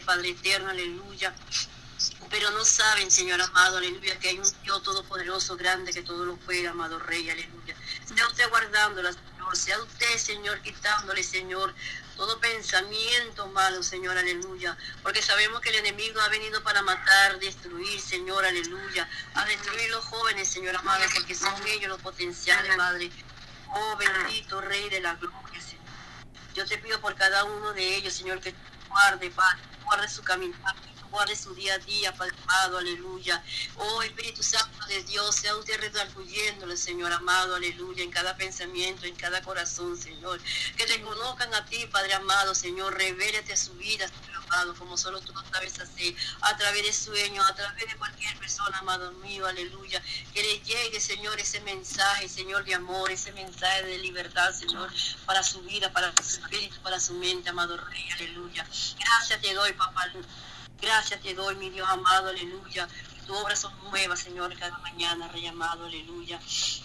Padre 0.05 0.29
eterno, 0.29 0.70
aleluya 0.70 1.34
pero 2.29 2.50
no 2.51 2.63
saben, 2.63 3.12
Señor 3.12 3.41
amado, 3.41 3.77
aleluya, 3.77 4.17
que 4.20 4.29
hay 4.29 4.39
un 4.39 4.63
Dios 4.63 4.84
todopoderoso, 4.84 5.58
grande, 5.58 5.93
que 5.93 6.01
todo 6.01 6.25
lo 6.25 6.38
puede, 6.38 6.67
amado 6.67 6.98
Rey, 7.00 7.29
aleluya. 7.29 7.75
Sea 8.05 8.27
usted 8.27 8.50
guardándola, 8.50 9.12
Señor, 9.12 9.58
sea 9.58 9.81
usted, 9.81 10.17
Señor, 10.17 10.62
quitándole, 10.62 11.24
Señor, 11.24 11.74
todo 12.15 12.39
pensamiento 12.39 13.48
malo, 13.48 13.84
Señor, 13.84 14.17
aleluya. 14.17 14.77
Porque 15.03 15.22
sabemos 15.22 15.60
que 15.62 15.70
el 15.70 15.75
enemigo 15.75 16.22
ha 16.22 16.29
venido 16.29 16.63
para 16.63 16.81
matar, 16.84 17.39
destruir, 17.39 18.00
Señor, 18.00 18.46
aleluya. 18.46 19.10
A 19.34 19.46
destruir 19.46 19.89
los 19.89 20.05
jóvenes, 20.05 20.48
Señor 20.48 20.75
amado, 20.75 21.03
porque 21.13 21.36
son 21.36 21.55
ellos 21.67 21.89
los 21.89 22.01
potenciales, 22.01 22.77
Madre. 22.77 23.12
Oh, 23.74 23.98
bendito 23.98 24.62
Rey 24.62 24.89
de 24.89 25.01
la 25.01 25.15
gloria, 25.15 25.62
Señor. 25.62 25.86
Yo 26.53 26.65
te 26.65 26.77
pido 26.77 27.00
por 27.01 27.15
cada 27.15 27.43
uno 27.43 27.74
de 27.74 27.96
ellos, 27.96 28.13
Señor, 28.13 28.39
que 28.39 28.53
guarde, 28.88 29.31
Padre, 29.31 29.62
guarde 29.84 30.10
su 30.10 30.22
camino 31.11 31.21
guarde 31.21 31.35
su 31.35 31.53
día 31.53 31.75
a 31.75 31.77
día, 31.79 32.13
Padre 32.13 32.35
amado, 32.43 32.77
aleluya. 32.77 33.43
Oh 33.77 34.01
Espíritu 34.01 34.41
Santo 34.41 34.85
de 34.87 35.03
Dios, 35.03 35.35
sea 35.35 35.55
usted 35.55 35.79
redarguyéndole, 35.79 36.77
Señor 36.77 37.11
amado, 37.11 37.55
aleluya, 37.55 38.03
en 38.03 38.11
cada 38.11 38.35
pensamiento, 38.37 39.05
en 39.05 39.15
cada 39.15 39.41
corazón, 39.41 39.97
Señor. 39.97 40.39
Que 40.77 40.85
te 40.85 41.01
conozcan 41.01 41.53
a 41.53 41.65
ti, 41.65 41.85
Padre 41.91 42.13
amado, 42.13 42.55
Señor, 42.55 42.97
revélate 42.97 43.53
a 43.53 43.57
su 43.57 43.73
vida, 43.73 44.07
Señor 44.07 44.41
amado, 44.43 44.73
como 44.75 44.97
solo 44.97 45.19
tú 45.21 45.33
lo 45.33 45.43
sabes 45.51 45.79
hacer, 45.79 46.15
a 46.41 46.57
través 46.57 46.83
de 46.83 46.93
sueños, 46.93 47.45
a 47.47 47.55
través 47.55 47.85
de 47.87 47.95
cualquier 47.97 48.37
persona, 48.37 48.77
amado 48.79 49.11
mío, 49.23 49.45
aleluya. 49.45 50.01
Que 50.33 50.41
le 50.41 50.59
llegue, 50.61 50.99
Señor, 50.99 51.39
ese 51.39 51.59
mensaje, 51.61 52.29
Señor, 52.29 52.63
de 52.63 52.75
amor, 52.75 53.11
ese 53.11 53.31
mensaje 53.33 53.83
de 53.83 53.97
libertad, 53.97 54.53
Señor, 54.53 54.89
para 55.25 55.43
su 55.43 55.61
vida, 55.61 55.91
para 55.91 56.13
su 56.23 56.39
espíritu, 56.39 56.77
para 56.81 56.99
su 56.99 57.13
mente, 57.13 57.49
amado 57.49 57.77
Rey, 57.77 58.09
aleluya. 58.11 58.65
Gracias 58.97 59.41
te 59.41 59.53
doy, 59.53 59.73
papá. 59.73 60.11
Gracias 60.81 61.21
te 61.21 61.35
doy, 61.35 61.55
mi 61.55 61.69
Dios 61.69 61.88
amado, 61.88 62.29
aleluya. 62.29 62.88
Tu 63.27 63.35
obra 63.35 63.55
son 63.55 63.71
nuevas, 63.83 64.19
Señor, 64.19 64.57
cada 64.57 64.79
mañana, 64.79 65.27
Rey 65.27 65.45
amado, 65.45 65.85
aleluya. 65.85 66.39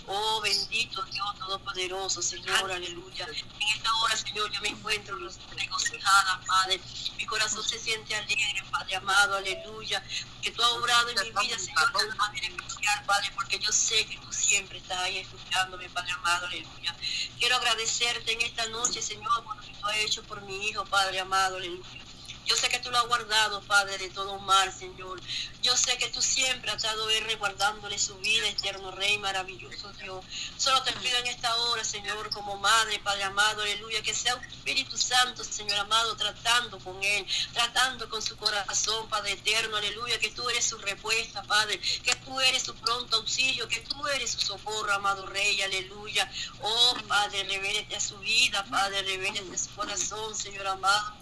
Oh, 0.06 0.40
bendito 0.42 1.02
Dios 1.04 1.38
Todopoderoso, 1.38 2.20
Señor, 2.20 2.70
aleluya. 2.70 3.26
En 3.26 3.68
esta 3.74 3.94
hora, 4.02 4.16
Señor, 4.16 4.52
yo 4.52 4.60
me 4.60 4.68
encuentro 4.68 5.16
regocijada, 5.16 6.40
Padre. 6.46 6.78
Mi 7.16 7.24
corazón 7.24 7.64
se 7.64 7.78
siente 7.78 8.14
alegre, 8.14 8.62
Padre 8.70 8.96
amado, 8.96 9.36
aleluya. 9.36 10.02
Que 10.42 10.50
tú 10.50 10.62
has 10.62 10.72
obrado 10.72 11.08
en 11.08 11.16
mi 11.22 11.30
vida, 11.42 11.58
Señor, 11.58 11.90
de 11.92 12.06
una 12.06 12.14
manera 12.16 12.48
especial, 12.48 13.04
Padre, 13.06 13.32
porque 13.34 13.58
yo 13.58 13.72
sé 13.72 14.04
que 14.06 14.18
tú 14.18 14.30
siempre 14.30 14.76
estás 14.78 14.98
ahí 14.98 15.18
escuchándome, 15.18 15.88
Padre 15.88 16.12
amado, 16.12 16.46
aleluya. 16.46 16.94
Quiero 17.38 17.56
agradecerte 17.56 18.32
en 18.32 18.42
esta 18.42 18.66
noche, 18.66 19.00
Señor, 19.00 19.42
por 19.42 19.56
lo 19.56 19.62
que 19.62 19.72
tú 19.72 19.86
has 19.86 19.96
hecho 19.96 20.22
por 20.24 20.42
mi 20.42 20.68
hijo, 20.68 20.84
Padre 20.84 21.20
amado, 21.20 21.56
aleluya. 21.56 22.05
Yo 22.46 22.54
sé 22.54 22.68
que 22.68 22.78
tú 22.78 22.92
lo 22.92 22.98
has 22.98 23.08
guardado, 23.08 23.60
Padre, 23.62 23.98
de 23.98 24.08
todo 24.10 24.38
mal, 24.38 24.72
Señor. 24.72 25.20
Yo 25.62 25.76
sé 25.76 25.98
que 25.98 26.08
tú 26.10 26.22
siempre 26.22 26.70
has 26.70 26.76
estado 26.76 27.10
R 27.10 27.34
guardándole 27.34 27.98
su 27.98 28.16
vida, 28.18 28.48
eterno 28.48 28.92
Rey, 28.92 29.18
maravilloso 29.18 29.92
Dios. 29.94 30.24
Solo 30.56 30.80
te 30.84 30.92
pido 30.92 31.18
en 31.18 31.26
esta 31.26 31.56
hora, 31.56 31.82
Señor, 31.82 32.30
como 32.30 32.56
Madre, 32.56 33.00
Padre 33.00 33.24
amado, 33.24 33.62
aleluya, 33.62 34.00
que 34.00 34.14
sea 34.14 34.36
un 34.36 34.44
Espíritu 34.44 34.96
Santo, 34.96 35.42
Señor 35.42 35.76
amado, 35.80 36.16
tratando 36.16 36.78
con 36.78 37.02
Él, 37.02 37.26
tratando 37.52 38.08
con 38.08 38.22
su 38.22 38.36
corazón, 38.36 39.08
Padre 39.08 39.32
eterno, 39.32 39.76
aleluya, 39.76 40.20
que 40.20 40.30
tú 40.30 40.48
eres 40.48 40.66
su 40.66 40.78
respuesta, 40.78 41.42
Padre, 41.42 41.80
que 41.80 42.14
tú 42.14 42.40
eres 42.40 42.62
su 42.62 42.76
pronto 42.76 43.16
auxilio, 43.16 43.66
que 43.66 43.80
tú 43.80 44.06
eres 44.06 44.30
su 44.30 44.40
socorro, 44.40 44.92
amado 44.92 45.26
Rey, 45.26 45.60
aleluya. 45.62 46.30
Oh, 46.62 46.96
Padre, 47.08 47.42
revélate 47.42 47.96
a 47.96 48.00
su 48.00 48.16
vida, 48.18 48.64
Padre, 48.70 49.02
revélate 49.02 49.52
a 49.52 49.58
su 49.58 49.74
corazón, 49.74 50.32
Señor 50.36 50.68
amado 50.68 51.16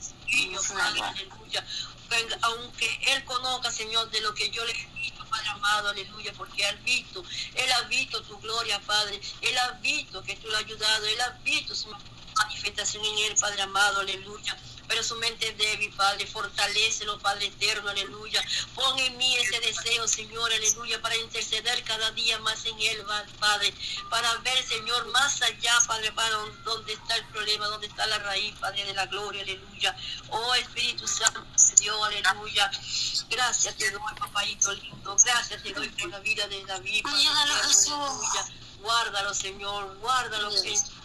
aleluya. 0.81 1.66
Aunque 2.43 3.00
Él 3.09 3.25
conozca, 3.25 3.71
Señor, 3.71 4.11
de 4.11 4.21
lo 4.21 4.35
que 4.35 4.50
yo 4.50 4.64
le 4.64 4.73
he 4.73 4.87
visto, 4.95 5.25
Padre 5.26 5.49
amado, 5.49 5.88
aleluya, 5.88 6.33
porque 6.35 6.62
Él 6.62 6.76
ha 6.76 6.83
visto, 6.83 7.25
Él 7.54 7.73
ha 7.73 7.83
visto 7.83 8.23
tu 8.23 8.38
gloria, 8.38 8.81
Padre, 8.81 9.21
Él 9.40 9.59
ha 9.59 9.71
visto 9.81 10.23
que 10.23 10.37
tú 10.37 10.49
lo 10.49 10.57
has 10.57 10.64
ayudado, 10.64 11.07
Él 11.07 11.21
ha 11.21 11.31
visto 11.43 11.75
su 11.75 11.88
manifestación 12.37 13.04
en 13.04 13.19
Él, 13.19 13.35
Padre 13.40 13.62
amado, 13.62 14.00
aleluya 14.00 14.57
pero 14.88 15.03
su 15.03 15.14
mente 15.17 15.49
es 15.49 15.59
débil, 15.59 15.93
Padre. 15.95 16.26
Fortalecelo, 16.26 17.19
Padre 17.19 17.47
eterno, 17.47 17.91
aleluya. 17.91 18.43
Pon 18.75 18.99
en 18.99 19.17
mí 19.17 19.37
ese 19.37 19.61
deseo, 19.61 20.07
Señor, 20.09 20.53
aleluya, 20.53 21.00
para 21.00 21.17
interceder 21.17 21.83
cada 21.85 22.11
día 22.12 22.38
más 22.41 22.64
en 22.67 22.79
Él, 22.81 23.05
Padre. 23.38 23.75
Para 24.11 24.37
ver, 24.38 24.62
Señor, 24.67 25.07
más 25.09 25.43
allá, 25.43 25.79
Padre, 25.87 26.12
para 26.12 26.37
dónde 26.64 26.93
está 26.93 27.17
el 27.17 27.25
problema, 27.26 27.67
dónde 27.69 27.87
está 27.87 28.07
la 28.07 28.19
raíz, 28.19 28.55
Padre, 28.59 28.85
de 28.85 28.95
la 28.95 29.07
gloria, 29.07 29.43
aleluya. 29.43 29.97
Oh 30.31 30.55
Espíritu 30.55 31.07
Santo 31.07 31.45
Dios, 31.79 31.99
aleluya. 32.03 32.71
Gracias 33.29 33.76
te 33.76 33.91
doy, 33.91 34.14
papayito 34.19 34.73
lindo. 34.75 35.17
Gracias 35.25 35.62
te 35.62 35.73
doy 35.73 35.88
por 35.91 36.09
la 36.11 36.21
vida 36.21 36.47
de 36.49 36.64
David, 36.64 37.03
Padre, 37.03 37.29
aleluya. 37.29 38.47
Guárdalo, 38.81 39.33
Señor, 39.33 39.97
guárdalo, 39.99 40.50
Señor 40.50 41.03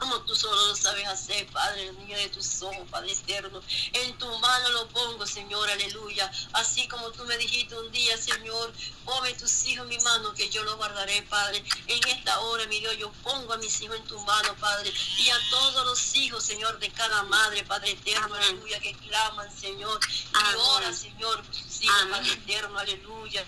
como 0.00 0.18
tú 0.22 0.34
solo 0.34 0.68
lo 0.68 0.74
sabes 0.74 1.06
hacer, 1.06 1.46
Padre 1.48 1.92
mío, 1.92 2.16
de 2.16 2.30
tus 2.30 2.62
ojos, 2.62 2.88
Padre 2.90 3.12
eterno. 3.12 3.60
En 3.92 4.16
tu 4.16 4.26
mano 4.38 4.70
lo 4.70 4.88
pongo, 4.88 5.26
Señor, 5.26 5.68
aleluya. 5.68 6.30
Así 6.54 6.88
como 6.88 7.10
tú 7.10 7.24
me 7.26 7.36
dijiste 7.36 7.78
un 7.78 7.92
día, 7.92 8.16
Señor, 8.16 8.72
ponme 9.04 9.34
tus 9.34 9.66
hijos 9.66 9.84
en 9.84 9.90
mi 9.90 9.98
mano, 9.98 10.32
que 10.32 10.48
yo 10.48 10.64
lo 10.64 10.78
guardaré, 10.78 11.22
Padre. 11.24 11.62
En 11.86 12.08
esta 12.08 12.40
hora, 12.40 12.66
mi 12.66 12.80
Dios, 12.80 12.96
yo 12.96 13.12
pongo 13.22 13.52
a 13.52 13.58
mis 13.58 13.78
hijos 13.82 13.96
en 13.98 14.04
tu 14.04 14.18
mano, 14.20 14.56
Padre. 14.58 14.90
Y 15.18 15.28
a 15.28 15.38
todos 15.50 15.84
los 15.84 16.16
hijos, 16.16 16.44
Señor, 16.44 16.78
de 16.78 16.90
cada 16.90 17.22
madre, 17.24 17.62
Padre 17.64 17.90
eterno, 17.90 18.34
aleluya, 18.34 18.80
que 18.80 18.94
claman, 18.94 19.54
Señor. 19.54 20.00
Y 20.08 20.56
ora, 20.56 20.94
Señor, 20.94 21.44
sí, 21.68 21.86
Padre 22.10 22.32
eterno, 22.32 22.78
aleluya. 22.78 23.44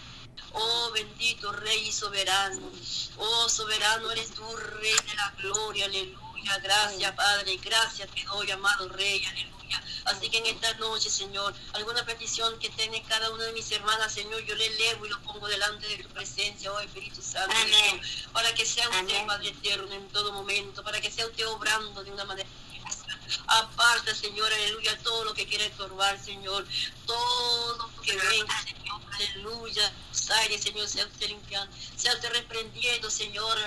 Oh 0.55 0.91
bendito 0.93 1.51
Rey 1.51 1.89
y 1.89 1.93
soberano. 1.93 2.71
Oh 3.17 3.49
soberano 3.49 4.11
eres 4.11 4.35
tú, 4.35 4.45
Rey 4.55 4.93
de 4.93 5.15
la 5.15 5.31
gloria, 5.39 5.87
aleluya 5.87 6.22
gracias, 6.63 7.13
Padre, 7.13 7.57
gracias 7.63 8.09
te 8.11 8.25
doy, 8.25 8.51
amado 8.51 8.89
Rey, 8.89 9.25
aleluya. 9.25 9.83
Así 10.05 10.29
que 10.29 10.39
en 10.39 10.47
esta 10.47 10.75
noche, 10.75 11.09
Señor, 11.09 11.55
alguna 11.73 12.05
petición 12.05 12.59
que 12.59 12.69
tiene 12.71 13.03
cada 13.03 13.31
una 13.31 13.45
de 13.45 13.53
mis 13.53 13.71
hermanas, 13.71 14.13
Señor, 14.13 14.45
yo 14.45 14.55
le 14.55 14.67
elevo 14.67 15.07
y 15.07 15.09
lo 15.09 15.21
pongo 15.23 15.47
delante 15.47 15.87
de 15.87 16.03
tu 16.03 16.09
presencia, 16.11 16.73
oh 16.73 16.81
Espíritu 16.81 17.23
Santo, 17.23 17.55
para 18.33 18.53
que 18.55 18.67
sea 18.67 18.89
usted, 18.89 19.27
Padre 19.27 19.49
eterno, 19.49 19.93
en 19.93 20.09
todo 20.09 20.33
momento, 20.33 20.83
para 20.83 21.01
que 21.01 21.11
sea 21.11 21.27
usted 21.27 21.47
obrando 21.47 22.03
de 22.03 22.11
una 22.11 22.25
manera 22.25 22.49
Aparte, 23.47 24.15
Señor, 24.15 24.53
aleluya, 24.53 24.99
todo 25.03 25.25
lo 25.25 25.35
que 25.35 25.47
quiere 25.47 25.67
estorbar, 25.67 26.19
Señor. 26.23 26.67
Todo 27.07 27.77
lo 27.77 28.03
que 28.03 28.17
venga, 28.17 28.63
Señor, 28.63 29.01
aleluya. 29.13 29.93
Aire, 30.33 30.59
Señor, 30.59 30.89
sea 30.89 31.05
usted 31.07 31.29
limpiando, 31.29 31.77
sea 31.97 32.15
usted 32.15 32.31
reprendiendo, 32.33 33.11
Señor, 33.11 33.59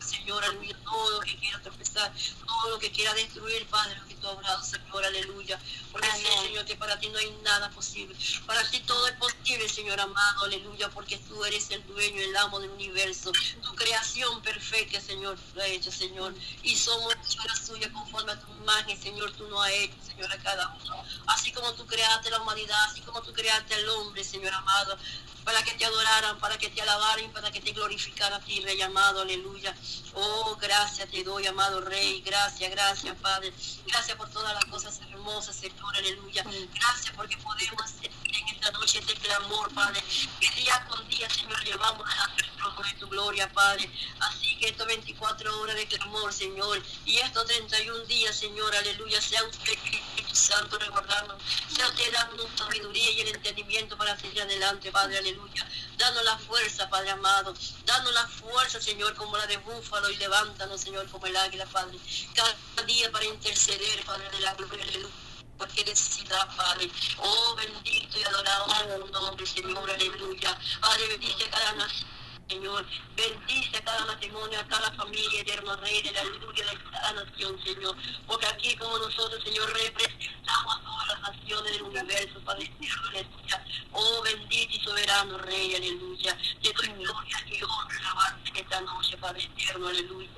Señor, 0.00 0.42
aleluya, 0.42 0.76
todo 0.84 1.10
lo 1.10 1.20
que 1.20 1.36
quiera 1.36 1.60
tropezar, 1.60 2.12
todo 2.46 2.70
lo 2.70 2.78
que 2.78 2.90
quiera 2.90 3.12
destruir, 3.14 3.66
Padre, 3.66 3.96
lo 3.96 4.06
que 4.06 4.14
tú 4.14 4.28
has 4.28 4.34
obrado, 4.34 4.62
Señor, 4.62 5.04
aleluya. 5.04 5.60
Porque 5.92 6.08
sé, 6.12 6.46
Señor, 6.46 6.64
que 6.64 6.76
para 6.76 6.98
ti 6.98 7.08
no 7.08 7.18
hay 7.18 7.30
nada 7.42 7.70
posible. 7.70 8.16
Para 8.46 8.68
ti 8.70 8.80
todo 8.80 9.06
es 9.06 9.14
posible, 9.16 9.68
Señor 9.68 10.00
amado, 10.00 10.44
aleluya, 10.44 10.88
porque 10.90 11.18
tú 11.18 11.44
eres 11.44 11.70
el 11.70 11.86
dueño, 11.86 12.22
el 12.22 12.36
amo 12.36 12.58
del 12.58 12.70
universo. 12.70 13.32
Tu 13.62 13.74
creación 13.74 14.40
perfecta, 14.42 15.00
Señor, 15.00 15.38
lo 15.54 15.62
ha 15.62 15.66
hecho, 15.66 15.92
Señor. 15.92 16.34
Y 16.62 16.74
somos 16.76 17.14
la 17.46 17.56
suya 17.56 17.92
conforme 17.92 18.32
a 18.32 18.40
tu 18.40 18.50
imagen, 18.52 19.00
Señor, 19.00 19.13
tú 19.32 19.48
no 19.48 19.62
has 19.62 19.72
hecho, 19.72 19.94
Señor, 20.04 20.32
a 20.32 20.38
cada 20.38 20.68
uno. 20.68 21.04
Así 21.26 21.52
como 21.52 21.72
tú 21.74 21.86
creaste 21.86 22.30
la 22.30 22.40
humanidad, 22.40 22.84
así 22.90 23.00
como 23.02 23.22
tú 23.22 23.32
creaste 23.32 23.74
al 23.74 23.88
hombre, 23.88 24.24
Señor 24.24 24.52
amado 24.52 24.96
para 25.44 25.62
que 25.62 25.72
te 25.72 25.84
adoraran, 25.84 26.38
para 26.38 26.56
que 26.58 26.70
te 26.70 26.80
alabaran, 26.80 27.30
para 27.32 27.50
que 27.50 27.60
te 27.60 27.72
glorificaran 27.72 28.40
a 28.40 28.44
ti, 28.44 28.60
Rey 28.60 28.80
amado, 28.80 29.20
aleluya. 29.20 29.74
Oh, 30.14 30.56
gracias 30.60 31.10
te 31.10 31.22
doy, 31.22 31.46
amado 31.46 31.80
Rey, 31.82 32.22
gracias, 32.22 32.70
gracias, 32.70 33.16
Padre. 33.20 33.52
Gracias 33.86 34.16
por 34.16 34.30
todas 34.30 34.54
las 34.54 34.64
cosas 34.66 34.98
hermosas, 35.10 35.54
Señor, 35.54 35.94
aleluya. 35.96 36.44
Gracias 36.44 37.14
porque 37.14 37.36
podemos 37.36 37.90
sentir 37.90 38.36
en 38.36 38.48
esta 38.48 38.70
noche 38.72 38.98
este 39.00 39.14
clamor, 39.14 39.72
Padre, 39.74 40.02
que 40.40 40.50
día 40.60 40.86
con 40.88 41.06
día, 41.08 41.28
Señor, 41.28 41.62
llevamos 41.64 42.08
a 42.08 42.34
de 42.82 42.94
tu 42.98 43.08
gloria, 43.08 43.50
Padre. 43.52 43.88
Así 44.20 44.56
que 44.56 44.68
estos 44.68 44.86
24 44.86 45.60
horas 45.60 45.76
de 45.76 45.86
clamor, 45.86 46.32
Señor, 46.32 46.82
y 47.04 47.18
estos 47.18 47.44
31 47.46 48.04
días, 48.06 48.34
Señor, 48.36 48.74
aleluya, 48.74 49.20
sea 49.20 49.44
usted, 49.44 49.72
Espíritu 49.72 50.34
Santo, 50.34 50.78
recordando, 50.78 51.38
sea 51.68 51.88
usted 51.88 52.12
dando 52.12 52.48
sabiduría 52.56 53.10
y 53.10 53.20
el 53.20 53.28
entendimiento 53.28 53.96
para 53.96 54.18
seguir 54.18 54.42
adelante, 54.42 54.90
Padre, 54.90 55.18
aleluya 55.18 55.33
aleluya. 55.34 55.66
Danos 55.98 56.24
la 56.24 56.38
fuerza, 56.38 56.88
Padre 56.88 57.10
amado. 57.10 57.54
Danos 57.84 58.12
la 58.12 58.26
fuerza, 58.26 58.80
Señor, 58.80 59.14
como 59.14 59.36
la 59.36 59.46
de 59.46 59.56
búfalo 59.58 60.10
y 60.10 60.16
levántanos, 60.16 60.80
Señor, 60.80 61.08
como 61.10 61.26
el 61.26 61.36
águila, 61.36 61.66
Padre. 61.66 61.98
Cada 62.34 62.86
día 62.86 63.10
para 63.10 63.24
interceder, 63.24 64.04
Padre 64.04 64.30
de 64.30 64.40
la 64.40 64.54
gloria, 64.54 64.84
aleluya 64.84 65.14
cualquier 65.56 65.86
necesidad, 65.86 66.56
Padre. 66.56 66.90
Oh, 67.18 67.54
bendito 67.54 68.18
y 68.18 68.22
adorado 68.24 68.66
nombre, 69.12 69.46
Señor, 69.46 69.88
aleluya. 69.88 70.58
Padre, 70.80 71.08
bendice 71.08 71.48
cada 71.48 71.72
nación 71.74 72.14
Señor. 72.48 72.84
Bendice 73.16 73.76
a 73.78 73.84
cada 73.84 74.04
matrimonio, 74.06 74.60
a 74.60 74.66
cada 74.66 74.92
familia, 74.92 75.40
eterno 75.40 75.76
Rey 75.76 76.02
de 76.02 76.12
la 76.12 76.20
aleluya 76.20 76.66
de 76.66 76.90
cada 76.90 77.12
nación, 77.12 77.58
Señor. 77.64 77.96
Porque 78.26 78.46
aquí 78.46 78.76
como 78.76 78.98
nosotros, 78.98 79.42
Señor, 79.42 79.72
representamos 79.72 80.76
a 80.76 80.82
naciones 81.28 81.72
del 81.72 81.82
universo, 81.82 82.40
Padre 82.44 82.70
aleluya. 83.08 83.64
Oh, 83.92 84.22
bendito 84.22 84.76
y 84.76 84.80
soberano 84.80 85.38
Rey, 85.38 85.74
aleluya. 85.74 86.36
Te 86.62 86.72
doy 86.72 86.88
gloria 86.88 87.38
y 87.46 87.62
honra, 87.62 87.98
alabanza 87.98 88.52
esta 88.54 88.80
noche, 88.80 89.16
Padre 89.16 89.44
eterno, 89.44 89.88
aleluya. 89.88 90.30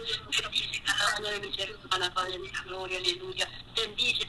Bendice 0.43 0.83
cada 0.83 1.19
una 1.19 1.31
de 1.31 1.41
mis 1.41 1.59
hermanas, 1.59 2.11
Padre 2.11 2.39
de 2.39 2.53
la 2.53 2.63
gloria, 2.63 2.99
aleluya. 2.99 3.49
Bendice 3.75 4.29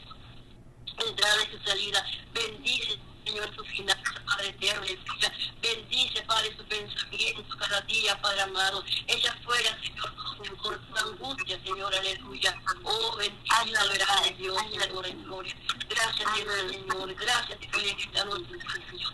entrada 0.97 1.43
y 1.43 1.57
su 1.57 1.63
salida. 1.63 2.05
Bendice 2.33 2.99
Señor, 3.27 3.53
su 3.55 3.63
finanzas, 3.65 4.19
Padre 4.25 4.47
eterno, 4.49 4.81
aleluya. 4.81 5.33
Bendice, 5.61 6.21
Padre, 6.23 6.55
su 6.55 6.63
pensamiento 6.63 7.57
cada 7.57 7.81
día, 7.81 8.21
Padre 8.21 8.41
amado. 8.41 8.83
Ella 9.07 9.35
fuera, 9.43 9.77
Señor, 9.81 10.15
con 10.61 10.87
su 10.87 10.97
angustia, 10.97 11.59
Señor, 11.61 11.93
aleluya. 11.93 12.61
Oh, 12.83 13.15
bendita 13.17 13.65
la 13.65 13.83
verdad 13.85 14.23
de 14.23 14.31
Dios, 14.31 14.57
la 14.77 14.85
gloria. 14.85 15.55
Gracias, 15.89 16.29
Señor, 16.35 16.71
Señor. 16.71 17.15
Gracias, 17.15 17.59
Señor, 17.59 17.99
esta 17.99 18.25
noche, 18.25 18.45
Señor. 18.89 19.13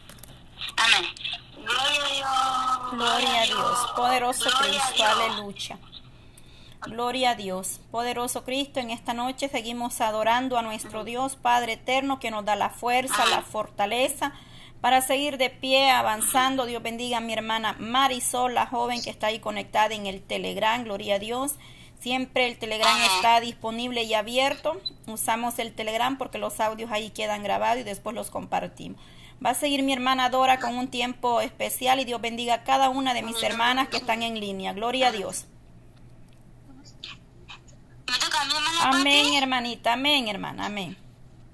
Amén. 0.78 1.16
Gloria 1.56 2.04
a 2.04 2.14
Dios. 2.14 2.92
Gloria 2.92 3.42
a 3.42 3.46
Dios. 3.46 3.92
Poderoso 3.96 4.50
Cristo. 4.60 5.04
Aleluya. 5.04 5.80
Gloria 6.82 7.32
a 7.32 7.36
Dios. 7.36 7.82
Poderoso 7.92 8.44
Cristo, 8.44 8.80
en 8.80 8.92
esta 8.92 9.14
noche 9.14 9.50
seguimos 9.50 10.00
adorando 10.00 10.58
a 10.58 10.62
nuestro 10.62 11.04
Dios 11.04 11.36
Padre 11.36 11.74
Eterno 11.74 12.20
que 12.20 12.32
nos 12.32 12.46
da 12.46 12.56
la 12.56 12.70
fuerza, 12.70 13.26
la 13.26 13.42
fortaleza 13.42 14.34
para 14.82 15.02
seguir 15.02 15.38
de 15.38 15.50
pie, 15.50 15.90
avanzando. 15.90 16.66
Dios 16.66 16.84
bendiga 16.84 17.18
a 17.18 17.22
mi 17.22 17.34
hermana 17.34 17.76
Marisol, 17.80 18.54
la 18.54 18.68
joven 18.68 19.02
que 19.02 19.10
está 19.10 19.28
ahí 19.28 19.40
conectada 19.40 19.96
en 19.96 20.06
el 20.06 20.22
Telegram. 20.22 20.84
Gloria 20.84 21.16
a 21.16 21.20
Dios. 21.20 21.56
Siempre 22.00 22.46
el 22.46 22.60
Telegram 22.60 22.96
está 23.16 23.40
disponible 23.42 24.04
y 24.04 24.14
abierto. 24.14 24.80
Usamos 25.08 25.58
el 25.58 25.74
Telegram 25.74 26.18
porque 26.18 26.38
los 26.38 26.60
audios 26.60 26.92
ahí 26.92 27.10
quedan 27.10 27.44
grabados 27.44 27.82
y 27.82 27.84
después 27.84 28.16
los 28.16 28.30
compartimos. 28.30 29.02
Va 29.44 29.52
a 29.52 29.56
seguir 29.56 29.84
mi 29.84 29.94
hermana 29.94 30.30
Dora 30.30 30.60
con 30.60 30.78
un 30.78 30.88
tiempo 30.88 31.42
especial 31.42 32.00
y 32.00 32.06
Dios 32.06 32.22
bendiga 32.22 32.54
a 32.54 32.64
cada 32.64 32.90
una 32.90 33.14
de 33.14 33.24
mis 33.24 33.42
hermanas 33.42 33.88
que 33.90 33.98
están 33.98 34.22
en 34.24 34.40
línea. 34.40 34.74
Gloria 34.74 35.08
a 35.08 35.12
Dios. 35.12 35.48
Me 38.10 38.18
toca 38.20 38.42
a 38.42 38.46
mi 38.46 38.54
hermana 38.56 38.84
Amén, 38.84 39.24
Pati. 39.26 39.38
hermanita. 39.38 39.94
Amén, 39.94 40.28
hermana. 40.28 40.66
Amén. 40.66 40.98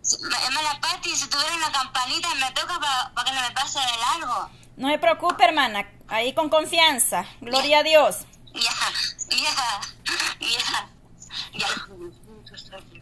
Si- 0.02 0.18
Hermana 0.46 0.80
Pati, 0.82 1.10
si 1.16 1.28
tuviera 1.30 1.56
una 1.56 1.72
campanita, 1.72 2.34
me 2.36 2.52
toca 2.52 2.80
para 3.14 3.26
que 3.30 3.36
no 3.36 3.42
me 3.42 3.52
pase 3.52 3.80
de 3.80 3.98
largo. 3.98 4.50
No 4.78 4.90
se 4.90 4.98
preocupe, 4.98 5.44
hermana. 5.46 5.88
Ahí 6.08 6.34
con 6.34 6.50
confianza. 6.50 7.26
Gloria 7.42 7.80
a 7.80 7.84
Dios. 7.84 8.18
Ya, 8.54 8.62
ya, 9.30 9.82
ya, 10.40 10.90
ya. 11.54 11.68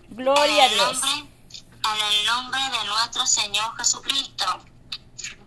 Gloria 0.10 0.64
a 0.64 0.68
En 0.68 0.74
Dios. 0.74 1.02
nombre- 1.02 1.32
En 1.84 2.14
el 2.14 2.26
nombre 2.28 2.62
de 2.62 2.86
nuestro 2.88 3.26
Señor 3.26 3.76
Jesucristo. 3.78 4.46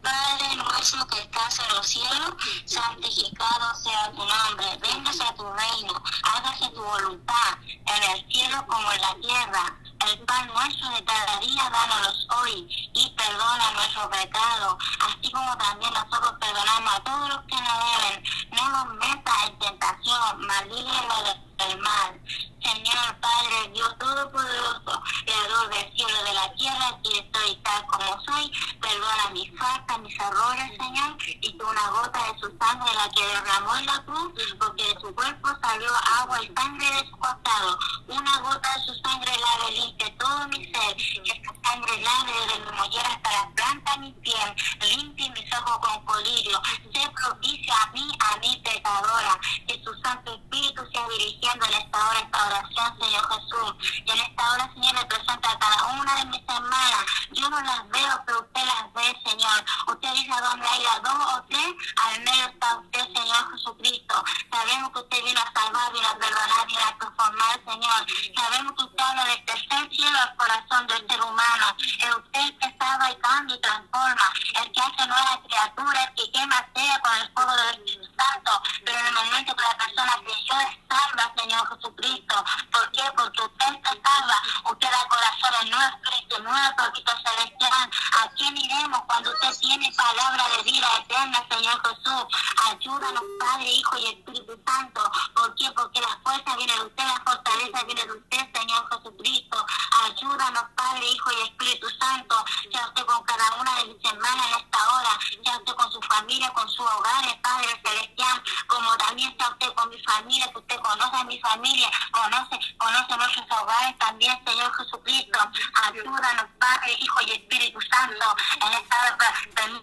Padre 0.04 0.56
nuestro 0.56 1.06
que 1.06 1.18
estás 1.18 1.58
en 1.61 1.76
los 1.76 1.87
cielos, 1.87 2.34
santificado 2.66 3.75
sea 3.75 4.12
tu 4.12 4.18
nombre, 4.18 4.78
véngase 4.82 5.23
a 5.25 5.34
tu 5.34 5.44
reino, 5.50 6.02
hágase 6.23 6.68
tu 6.68 6.82
voluntad, 6.82 7.56
en 7.64 8.02
el 8.12 8.26
cielo 8.30 8.66
como 8.66 8.92
en 8.92 9.00
la 9.00 9.14
tierra. 9.14 9.76
El 10.06 10.18
pan 10.26 10.46
nuestro 10.49 10.90
de 10.90 11.04
cada 11.04 11.38
día, 11.40 11.70
dános 11.70 12.26
hoy, 12.37 12.66
y 12.92 13.11
perdona 13.16 13.70
nuestro 13.73 14.11
pecado, 14.11 14.78
así 15.00 15.32
como 15.32 15.56
también 15.56 15.94
nosotros 15.94 16.34
perdonamos 16.38 16.92
a 16.92 17.00
todos 17.00 17.28
los 17.30 17.40
que 17.44 17.56
nos 17.56 17.78
deben. 17.87 18.25
No 18.52 18.68
nos 18.68 18.94
metas 18.96 19.44
en 19.46 19.58
tentación, 19.58 20.46
mas 20.46 20.66
líbranos 20.66 21.43
del 21.58 21.78
mal. 21.80 22.20
Señor 22.64 23.20
Padre 23.20 23.70
Dios 23.75 23.99
Todopoderoso, 23.99 25.02
Creador 25.26 25.68
del 25.68 25.92
cielo 25.92 26.14
y 26.23 26.28
de 26.28 26.34
la 26.34 26.52
tierra, 26.54 26.88
aquí 26.88 27.18
estoy 27.18 27.56
tal 27.56 27.87
como 27.87 28.20
soy. 28.25 28.50
Perdona 28.80 29.30
mis 29.32 29.58
faltas, 29.58 29.99
mis 30.00 30.18
errores, 30.18 30.71
Señor, 30.78 31.17
y 31.40 31.58
tú 31.58 31.67
una 31.69 31.88
gota 31.90 32.32
de 32.32 32.40
su 32.40 32.56
sangre, 32.58 32.95
la 32.95 33.08
que 33.10 33.26
derramó 33.26 33.76
en 33.76 33.86
la 33.86 34.02
cruz, 34.04 34.32
porque 34.58 34.82
de 34.82 35.00
su 35.00 35.14
cuerpo 35.14 35.49
salió 35.62 35.90
agua 36.21 36.43
y 36.43 36.54
sangre 36.54 36.90
de 36.90 37.10
su 37.10 37.19
costado. 37.19 37.78
Una 38.08 38.38
gota 38.38 38.69
de 38.75 38.84
su 38.84 38.95
sangre 39.02 39.32
lave 39.36 39.73
limpia 39.73 40.19
todo 40.19 40.49
mi 40.49 40.64
ser, 40.73 40.97
y 40.99 41.30
esta 41.30 41.52
sangre 41.64 42.00
lave 42.00 42.32
desde 42.32 42.58
mi 42.60 42.76
mollera 42.78 43.08
hasta 43.08 43.32
la 43.32 43.50
planta 43.54 43.93
de 43.93 43.99
mi 43.99 44.12
piel, 44.12 44.54
limpie 44.80 45.30
mis 45.30 45.52
ojos 45.52 45.78
con 45.78 46.04
colirio, 46.06 46.62
sé 46.93 47.10
propicia 47.10 47.75
a 47.82 47.86
mí, 47.93 48.10
a 48.21 48.36
mi 48.38 48.56
pecadora, 48.56 49.38
que 49.67 49.78
tu 49.78 49.95
Santo 50.02 50.34
Espíritu 50.34 50.82
sea 50.93 51.08
dirigiendo 51.08 51.67
en 51.67 51.75
esta 51.75 52.08
hora 52.08 52.19
esta 52.19 52.47
oración, 52.47 52.99
Señor 53.00 53.28
Jesús. 53.28 53.75
Y 54.04 54.10
en 54.10 54.19
esta 54.19 54.52
hora, 54.52 54.71
Señor, 54.75 54.95
le 54.95 55.04
presento 55.06 55.49
a 55.49 55.58
cada 55.58 55.84
una 56.00 56.14
de 56.17 56.25
mis 56.26 56.43
hermanas. 56.49 57.04
Yo 57.32 57.50
no 57.50 57.60
las 57.60 57.88
veo, 57.88 58.23
pero 58.26 58.40
usted 58.40 58.64
las 58.64 58.93
ve, 58.93 59.17
Señor. 59.25 59.64
Usted 59.88 60.12
dice 60.12 60.32
a 60.32 60.40
dónde 60.40 60.67
haya 60.67 61.00
dos 61.00 61.34
o 61.34 61.45
tres, 61.49 61.75
al 62.04 62.21
medio 62.23 62.45
está 62.47 62.76
usted, 62.76 63.04
Señor 63.14 63.52
Jesucristo. 63.52 64.25
Sabemos 64.50 64.90
que 64.93 64.99
usted 65.00 65.25
vino 65.25 65.40
a 65.40 65.52
salvar, 65.60 65.93
vino 65.93 66.08
a 66.08 66.19
perdonar, 66.19 66.67
vino 66.67 66.80
a 66.80 66.99
transformar, 66.99 67.60
Señor. 67.67 68.06
Sabemos 68.36 68.73
que 68.76 68.84
usted 68.84 69.04
habla 69.04 69.25
del 69.25 69.45
tercer 69.45 69.88
cielo 69.90 70.19
al 70.19 70.36
corazón 70.36 70.86
del 70.86 71.06
ser 71.08 71.23
humano. 71.23 71.67
Es 71.78 72.17
usted 72.17 72.40
el 72.40 72.58
que 72.58 72.78
salva 72.78 73.10
y 73.10 73.17
cambia 73.17 73.56
y 73.56 73.60
transforma. 73.60 74.32
El 74.62 74.73
que 74.73 74.80
hace 74.80 75.06
nuevas 75.06 75.38
criaturas, 75.45 76.08
el 76.08 76.14
que 76.14 76.32
quema 76.32 76.67
sea 76.75 77.00
con 77.00 77.14
el 77.19 77.32
fuego 77.32 77.56
del 77.56 77.75
Espíritu 77.75 78.08
Santo. 78.17 78.62
Pero 78.84 78.99
en 78.99 79.06
el 79.06 79.14
momento 79.14 79.56
que 79.56 79.62
la 79.62 79.76
persona 79.76 80.12
creyó 80.25 80.60
es 80.60 80.78
salva, 80.88 81.32
Señor 81.36 81.69
Jesucristo. 81.69 82.45
¿Por 82.73 82.90
qué? 82.93 83.02
Porque 83.17 83.43
usted 83.43 83.73
se 83.82 84.00
salva. 84.02 84.38
Usted 84.71 84.90
da 84.90 85.08
corazones 85.08 85.71
nuevos, 85.71 85.95
Cristo, 86.02 86.38
nuevo, 86.43 86.76
papito 86.76 87.12
celestial. 87.25 87.90
¿A 88.21 88.28
quién 88.36 88.56
iremos 88.56 89.00
cuando 89.06 89.30
usted 89.30 89.58
tiene 89.58 89.93
palabra 89.97 90.45
de 90.56 90.62
vida 90.62 90.88
eterna, 90.99 91.45
Señor 91.50 91.80
Jesús? 91.82 92.25
Ayúdanos, 92.71 93.23
Padre, 93.40 93.71
Hijo 93.71 93.99
y 93.99 94.06
Espíritu 94.06 94.60
Santo. 94.67 95.12
¿Por 95.34 95.54
qué? 95.56 95.71
Porque 95.73 96.00
la 96.00 96.19
fuerza 96.23 96.56
viene 96.56 96.75
de 96.75 96.82
usted, 96.82 97.04
la 97.04 97.23
fortaleza 97.25 97.84
viene 97.84 98.04
de 98.04 98.12
usted, 98.12 98.52
Señor 98.54 98.88
Jesucristo. 98.90 99.67
Ayúdanos, 100.04 100.64
Padre, 100.76 101.06
Hijo 101.25 101.39
y 101.39 101.43
Espíritu 101.45 101.89
Santo. 101.99 102.34
Sea 102.71 102.87
usted 102.87 103.04
con 103.06 103.23
cada 103.25 103.60
una 103.60 103.75
de 103.76 103.87
mis 103.87 104.04
hermanas 104.04 104.47
en 104.47 104.60
esta 104.60 104.78
hora. 104.78 105.19
Sea 105.43 105.56
usted 105.58 105.73
con 105.75 105.93
su 105.93 106.00
familia, 106.02 106.50
con 106.52 106.69
sus 106.69 106.80
hogares, 106.80 107.34
Padre 107.43 107.69
Celestial. 107.82 108.43
Como 108.67 108.97
también 108.97 109.34
sea 109.39 109.49
usted 109.49 109.73
con 109.75 109.89
mi 109.89 110.02
familia, 110.02 110.52
que 110.52 110.58
usted 110.58 110.76
conoce 110.80 111.17
a 111.17 111.25
mi 111.25 111.39
familia, 111.41 111.91
conoce, 112.13 112.58
conoce 112.76 113.17
nuestros 113.17 113.47
hogares 113.63 113.99
también, 113.99 114.39
Señor 114.47 114.75
Jesucristo. 114.75 115.39
Ayúdanos, 115.84 116.47
Padre, 116.58 116.93
Hijo 117.00 117.19
y 117.26 117.30
Espíritu 117.32 117.80
Santo. 117.80 118.25
En 118.67 118.73
esta 118.73 118.97
hora, 119.00 119.82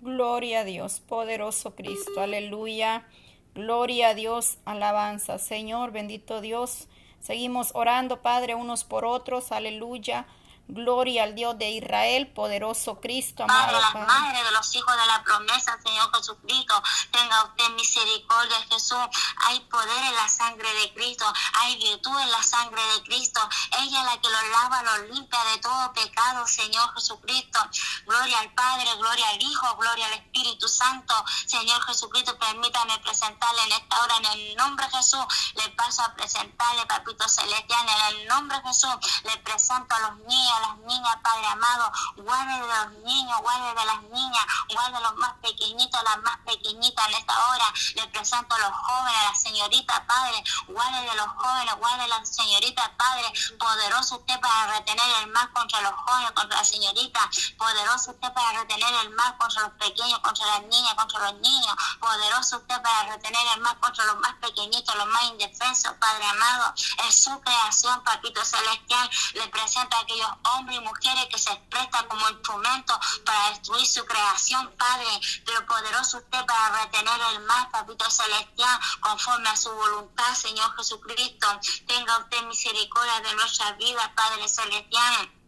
Gloria 0.00 0.60
a 0.60 0.64
Dios, 0.64 1.00
poderoso 1.00 1.76
Cristo. 1.76 2.20
Aleluya. 2.20 3.06
Gloria 3.54 4.08
a 4.08 4.14
Dios, 4.14 4.58
alabanza. 4.64 5.38
Señor, 5.38 5.92
bendito 5.92 6.40
Dios. 6.40 6.88
Seguimos 7.22 7.70
orando, 7.74 8.20
Padre, 8.20 8.56
unos 8.56 8.82
por 8.82 9.04
otros. 9.04 9.52
Aleluya. 9.52 10.26
Gloria 10.68 11.24
al 11.24 11.34
Dios 11.34 11.58
de 11.58 11.70
Israel, 11.70 12.28
poderoso 12.28 12.98
Cristo, 13.00 13.44
Padre, 13.46 13.76
amado 13.76 13.80
las 13.80 13.92
Padre. 13.92 14.06
madres 14.06 14.44
de 14.44 14.50
los 14.52 14.74
hijos 14.74 14.96
de 14.96 15.06
la 15.06 15.22
promesa, 15.22 15.78
Señor 15.84 16.10
Jesucristo, 16.16 16.82
tenga 17.10 17.44
usted 17.44 17.68
misericordia, 17.74 18.56
Jesús. 18.70 18.98
Hay 19.46 19.60
poder 19.60 20.02
en 20.04 20.14
la 20.16 20.28
sangre 20.28 20.72
de 20.74 20.94
Cristo, 20.94 21.30
hay 21.54 21.76
virtud 21.76 22.18
en 22.18 22.30
la 22.30 22.42
sangre 22.42 22.80
de 22.94 23.02
Cristo. 23.02 23.40
Ella 23.80 24.00
es 24.00 24.04
la 24.06 24.20
que 24.20 24.30
los 24.30 24.48
lava, 24.50 24.82
los 24.82 25.10
limpia 25.10 25.44
de 25.52 25.58
todo 25.58 25.92
pecado, 25.92 26.46
Señor 26.46 26.94
Jesucristo. 26.94 27.58
Gloria 28.06 28.38
al 28.38 28.54
Padre, 28.54 28.94
gloria 28.96 29.28
al 29.28 29.42
Hijo, 29.42 29.76
gloria 29.76 30.06
al 30.06 30.14
Espíritu 30.14 30.68
Santo. 30.68 31.14
Señor 31.46 31.82
Jesucristo, 31.82 32.38
permítame 32.38 32.98
presentarle 33.00 33.62
en 33.64 33.72
esta 33.72 34.02
hora, 34.02 34.16
en 34.16 34.26
el 34.26 34.56
nombre 34.56 34.86
de 34.86 34.96
Jesús, 34.96 35.24
le 35.56 35.68
paso 35.70 36.02
a 36.02 36.14
presentarle, 36.14 36.86
Papito 36.86 37.28
Celestial, 37.28 37.86
en 37.88 38.16
el 38.16 38.28
nombre 38.28 38.56
de 38.58 38.68
Jesús, 38.68 38.94
le 39.24 39.36
presento 39.38 39.94
a 39.94 40.00
los 40.00 40.16
niños, 40.20 40.51
niños, 40.52 40.68
las 40.68 40.78
niñas, 40.78 41.16
Padre 41.22 41.46
amado. 41.46 41.92
Guarde 42.16 42.52
de 42.52 42.66
los 42.66 42.92
niños, 43.04 43.40
guarde 43.40 43.74
de 43.74 43.84
las 43.86 44.02
niñas, 44.02 44.46
guarde 44.68 45.00
los 45.00 45.14
más 45.16 45.32
pequeñitos, 45.42 46.02
las 46.02 46.18
más 46.22 46.38
pequeñitas 46.44 47.08
en 47.08 47.14
esta 47.14 47.48
hora. 47.48 47.64
Le 47.94 48.06
presento 48.08 48.54
a 48.54 48.58
los 48.58 48.72
jóvenes, 48.72 49.20
a 49.20 49.24
la 49.30 49.34
señorita, 49.34 50.06
Padre. 50.06 50.44
Guarde 50.68 51.00
de 51.08 51.14
los 51.14 51.26
jóvenes, 51.26 51.74
guarde 51.76 52.02
de 52.02 52.08
la 52.08 52.24
señorita, 52.24 52.92
Padre. 52.96 53.32
Poderoso 53.58 54.16
usted 54.16 54.40
para 54.40 54.78
retener 54.78 55.06
el 55.22 55.30
mal 55.30 55.52
contra 55.52 55.80
los 55.80 55.92
jóvenes, 55.92 56.32
contra 56.32 56.58
la 56.58 56.64
señorita. 56.64 57.30
Poderoso 57.58 58.10
usted 58.12 58.32
para 58.32 58.52
retener 58.60 58.94
el 59.02 59.10
mal 59.10 59.36
contra 59.38 59.62
los 59.62 59.72
pequeños, 59.72 60.18
contra 60.20 60.46
las 60.46 60.62
niñas, 60.64 60.94
contra 60.94 61.30
los 61.30 61.40
niños. 61.40 61.74
Poderoso 62.00 62.58
usted 62.58 62.82
para 62.82 63.14
retener 63.14 63.46
el 63.54 63.60
mal 63.60 63.78
contra 63.80 64.04
los 64.04 64.16
más 64.16 64.34
pequeñitos, 64.34 64.94
los 64.96 65.06
más 65.06 65.22
indefensos, 65.24 65.92
Padre 66.00 66.26
amado. 66.26 66.74
Es 67.08 67.24
su 67.24 67.40
creación, 67.40 68.02
Papito 68.04 68.44
Celestial. 68.44 69.10
Le 69.34 69.48
presenta 69.48 69.96
a 69.96 70.00
aquellos 70.00 70.41
hombres 70.44 70.78
y 70.78 70.80
mujeres 70.80 71.26
que 71.30 71.38
se 71.38 71.54
prestan 71.70 72.06
como 72.08 72.28
instrumento 72.30 72.98
para 73.24 73.50
destruir 73.50 73.86
su 73.86 74.04
creación, 74.04 74.72
Padre. 74.76 75.20
Pero 75.44 75.66
poderoso 75.66 76.18
usted 76.18 76.46
para 76.46 76.84
retener 76.84 77.20
el 77.32 77.40
mal, 77.40 77.70
Papito 77.70 78.10
Celestial, 78.10 78.80
conforme 79.00 79.48
a 79.48 79.56
su 79.56 79.72
voluntad, 79.72 80.34
Señor 80.34 80.74
Jesucristo. 80.76 81.46
Tenga 81.86 82.18
usted 82.18 82.42
misericordia 82.44 83.20
de 83.20 83.34
nuestra 83.34 83.72
vida, 83.72 84.12
Padre 84.14 84.48
Celestial. 84.48 85.41